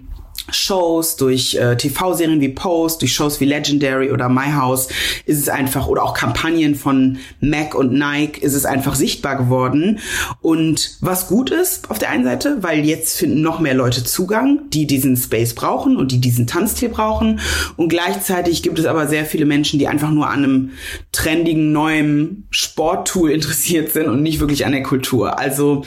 [0.50, 4.88] Shows, durch äh, TV-Serien wie Post, durch Shows wie Legendary oder My House
[5.26, 9.98] ist es einfach, oder auch Kampagnen von Mac und Nike ist es einfach sichtbar geworden.
[10.40, 14.60] Und was gut ist auf der einen Seite, weil jetzt finden noch mehr Leute Zugang,
[14.70, 17.40] die diesen Space brauchen und die diesen Tanzstil brauchen.
[17.76, 20.70] Und gleichzeitig gibt es aber sehr viele Menschen, die einfach nur an einem
[21.12, 25.38] trendigen neuen Sporttool interessiert sind und nicht wirklich an der Kultur.
[25.38, 25.84] Also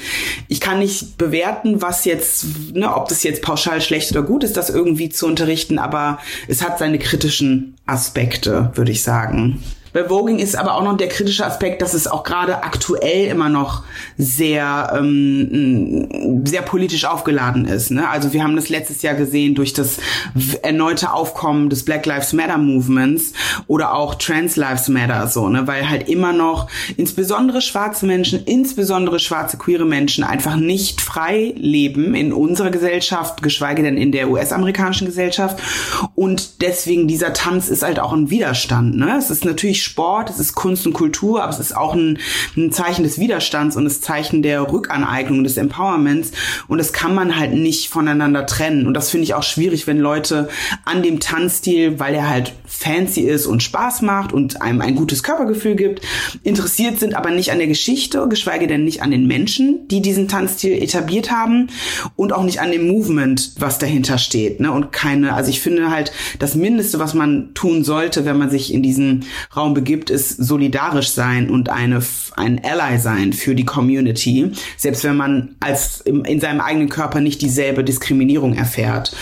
[0.47, 4.57] ich kann nicht bewerten, was jetzt, ne, ob das jetzt pauschal schlecht oder gut ist
[4.57, 9.63] das irgendwie zu unterrichten, aber es hat seine kritischen Aspekte, würde ich sagen.
[9.93, 13.47] Bei Voging ist aber auch noch der kritische Aspekt, dass es auch gerade aktuell immer
[13.47, 13.83] noch
[14.17, 17.91] sehr ähm, sehr politisch aufgeladen ist.
[17.91, 18.09] Ne?
[18.09, 19.99] Also wir haben das letztes Jahr gesehen durch das
[20.63, 23.33] erneute Aufkommen des Black Lives Matter Movements
[23.67, 25.67] oder auch Trans Lives Matter so, ne?
[25.67, 32.15] weil halt immer noch insbesondere schwarze Menschen, insbesondere schwarze queere Menschen einfach nicht frei leben
[32.15, 35.61] in unserer Gesellschaft, geschweige denn in der US-amerikanischen Gesellschaft
[36.15, 38.97] und deswegen dieser Tanz ist halt auch ein Widerstand.
[38.97, 39.15] Ne?
[39.17, 42.19] Es ist natürlich Sport, es ist Kunst und Kultur, aber es ist auch ein,
[42.55, 46.31] ein Zeichen des Widerstands und das Zeichen der Rückaneignung, des Empowerments.
[46.67, 48.87] Und das kann man halt nicht voneinander trennen.
[48.87, 50.49] Und das finde ich auch schwierig, wenn Leute
[50.85, 55.23] an dem Tanzstil, weil er halt fancy ist und Spaß macht und einem ein gutes
[55.23, 56.01] Körpergefühl gibt,
[56.43, 60.27] interessiert sind, aber nicht an der Geschichte, geschweige denn nicht an den Menschen, die diesen
[60.27, 61.67] Tanzstil etabliert haben
[62.15, 64.59] und auch nicht an dem Movement, was dahinter steht.
[64.59, 64.71] Ne?
[64.71, 68.73] Und keine, also ich finde halt, das Mindeste, was man tun sollte, wenn man sich
[68.73, 69.25] in diesen
[69.55, 72.01] Raum Begibt, ist solidarisch sein und eine,
[72.35, 77.41] ein Ally sein für die Community, selbst wenn man als in seinem eigenen Körper nicht
[77.41, 79.15] dieselbe Diskriminierung erfährt.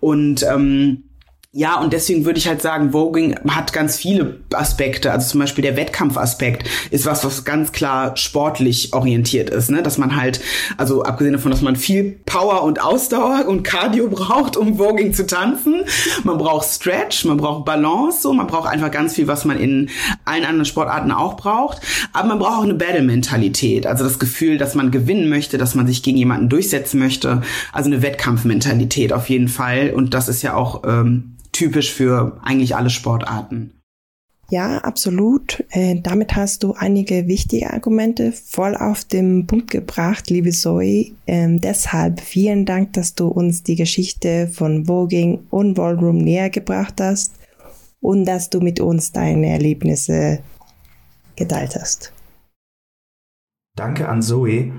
[0.00, 1.04] Und ähm,
[1.52, 5.10] ja, und deswegen würde ich halt sagen, Voging hat ganz viele Aspekte.
[5.10, 9.82] Also zum Beispiel der Wettkampfaspekt ist was, was ganz klar sportlich orientiert ist, ne?
[9.82, 10.42] Dass man halt,
[10.76, 15.26] also abgesehen davon, dass man viel Power und Ausdauer und Cardio braucht, um Voging zu
[15.26, 15.84] tanzen.
[16.22, 19.88] Man braucht Stretch, man braucht Balance, so, man braucht einfach ganz viel, was man in
[20.26, 21.80] allen anderen Sportarten auch braucht.
[22.12, 25.86] Aber man braucht auch eine Battle-Mentalität, also das Gefühl, dass man gewinnen möchte, dass man
[25.86, 27.40] sich gegen jemanden durchsetzen möchte.
[27.72, 29.94] Also eine Wettkampfmentalität auf jeden Fall.
[29.96, 33.72] Und das ist ja auch ähm, typisch für eigentlich alle Sportarten.
[34.50, 35.62] Ja, absolut.
[35.70, 41.12] Äh, damit hast du einige wichtige Argumente voll auf den Punkt gebracht, liebe Zoe.
[41.26, 46.94] Ähm, deshalb vielen Dank, dass du uns die Geschichte von Voging und Ballroom näher gebracht
[46.98, 47.34] hast
[48.00, 50.38] und dass du mit uns deine Erlebnisse
[51.36, 52.12] geteilt hast.
[53.76, 54.72] Danke an Zoe,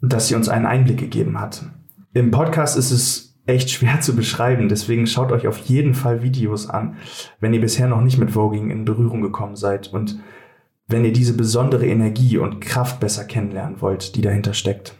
[0.00, 1.64] dass sie uns einen Einblick gegeben hat.
[2.12, 4.68] Im Podcast ist es echt schwer zu beschreiben.
[4.68, 6.96] Deswegen schaut euch auf jeden Fall Videos an,
[7.40, 10.18] wenn ihr bisher noch nicht mit Voging in Berührung gekommen seid und
[10.88, 14.94] wenn ihr diese besondere Energie und Kraft besser kennenlernen wollt, die dahinter steckt.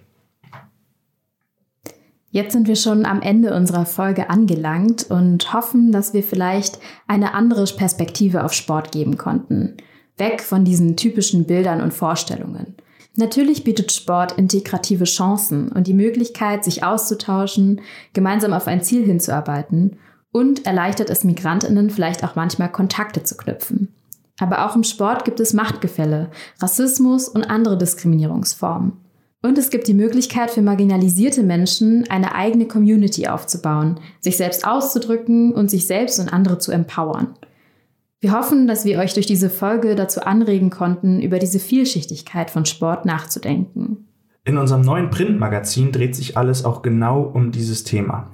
[2.31, 7.35] Jetzt sind wir schon am Ende unserer Folge angelangt und hoffen, dass wir vielleicht eine
[7.35, 9.77] andere Perspektive auf Sport geben konnten.
[10.17, 12.77] Weg von diesen typischen Bildern und Vorstellungen.
[13.17, 17.83] Natürlich bietet Sport integrative Chancen und die Möglichkeit, sich auszutauschen,
[18.15, 19.99] gemeinsam auf ein Ziel hinzuarbeiten
[20.33, 23.95] und erleichtert es Migrantinnen vielleicht auch manchmal Kontakte zu knüpfen.
[24.39, 28.95] Aber auch im Sport gibt es Machtgefälle, Rassismus und andere Diskriminierungsformen.
[29.43, 35.53] Und es gibt die Möglichkeit für marginalisierte Menschen, eine eigene Community aufzubauen, sich selbst auszudrücken
[35.53, 37.35] und sich selbst und andere zu empowern.
[38.23, 42.65] Wir hoffen, dass wir euch durch diese Folge dazu anregen konnten, über diese Vielschichtigkeit von
[42.65, 44.07] Sport nachzudenken.
[44.45, 48.31] In unserem neuen Printmagazin dreht sich alles auch genau um dieses Thema.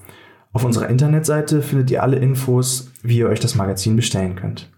[0.53, 4.71] Auf unserer Internetseite findet ihr alle Infos, wie ihr euch das Magazin bestellen könnt.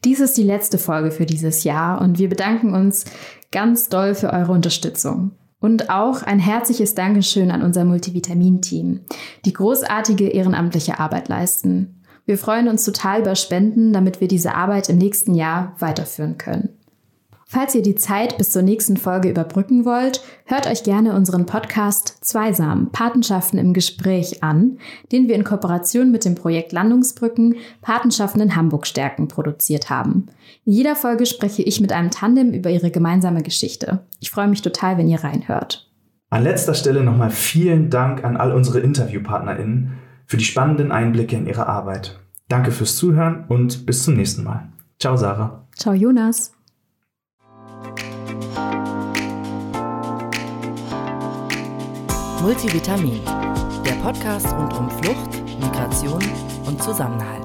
[0.05, 3.07] Dies ist die letzte Folge für dieses Jahr und wir bedanken uns
[3.51, 5.33] ganz doll für eure Unterstützung.
[5.61, 9.01] Und auch ein herzliches Dankeschön an unser Multivitamin-Team,
[9.47, 12.03] die großartige ehrenamtliche Arbeit leisten.
[12.27, 16.69] Wir freuen uns total über Spenden, damit wir diese Arbeit im nächsten Jahr weiterführen können.
[17.47, 22.19] Falls ihr die Zeit bis zur nächsten Folge überbrücken wollt, hört euch gerne unseren Podcast
[22.23, 24.79] Zweisam Patenschaften im Gespräch an,
[25.13, 30.27] den wir in Kooperation mit dem Projekt Landungsbrücken Patenschaften in Hamburg stärken produziert haben.
[30.65, 34.01] In jeder Folge spreche ich mit einem Tandem über ihre gemeinsame Geschichte.
[34.21, 35.91] Ich freue mich total, wenn ihr reinhört.
[36.31, 39.93] An letzter Stelle nochmal vielen Dank an all unsere InterviewpartnerInnen
[40.27, 42.19] für die spannenden Einblicke in ihre Arbeit.
[42.49, 44.69] Danke fürs Zuhören und bis zum nächsten Mal.
[44.99, 45.67] Ciao, Sarah.
[45.77, 46.53] Ciao, Jonas.
[52.45, 53.23] Multivitamin,
[53.87, 56.23] der Podcast rund um Flucht, Migration
[56.67, 57.44] und Zusammenhalt.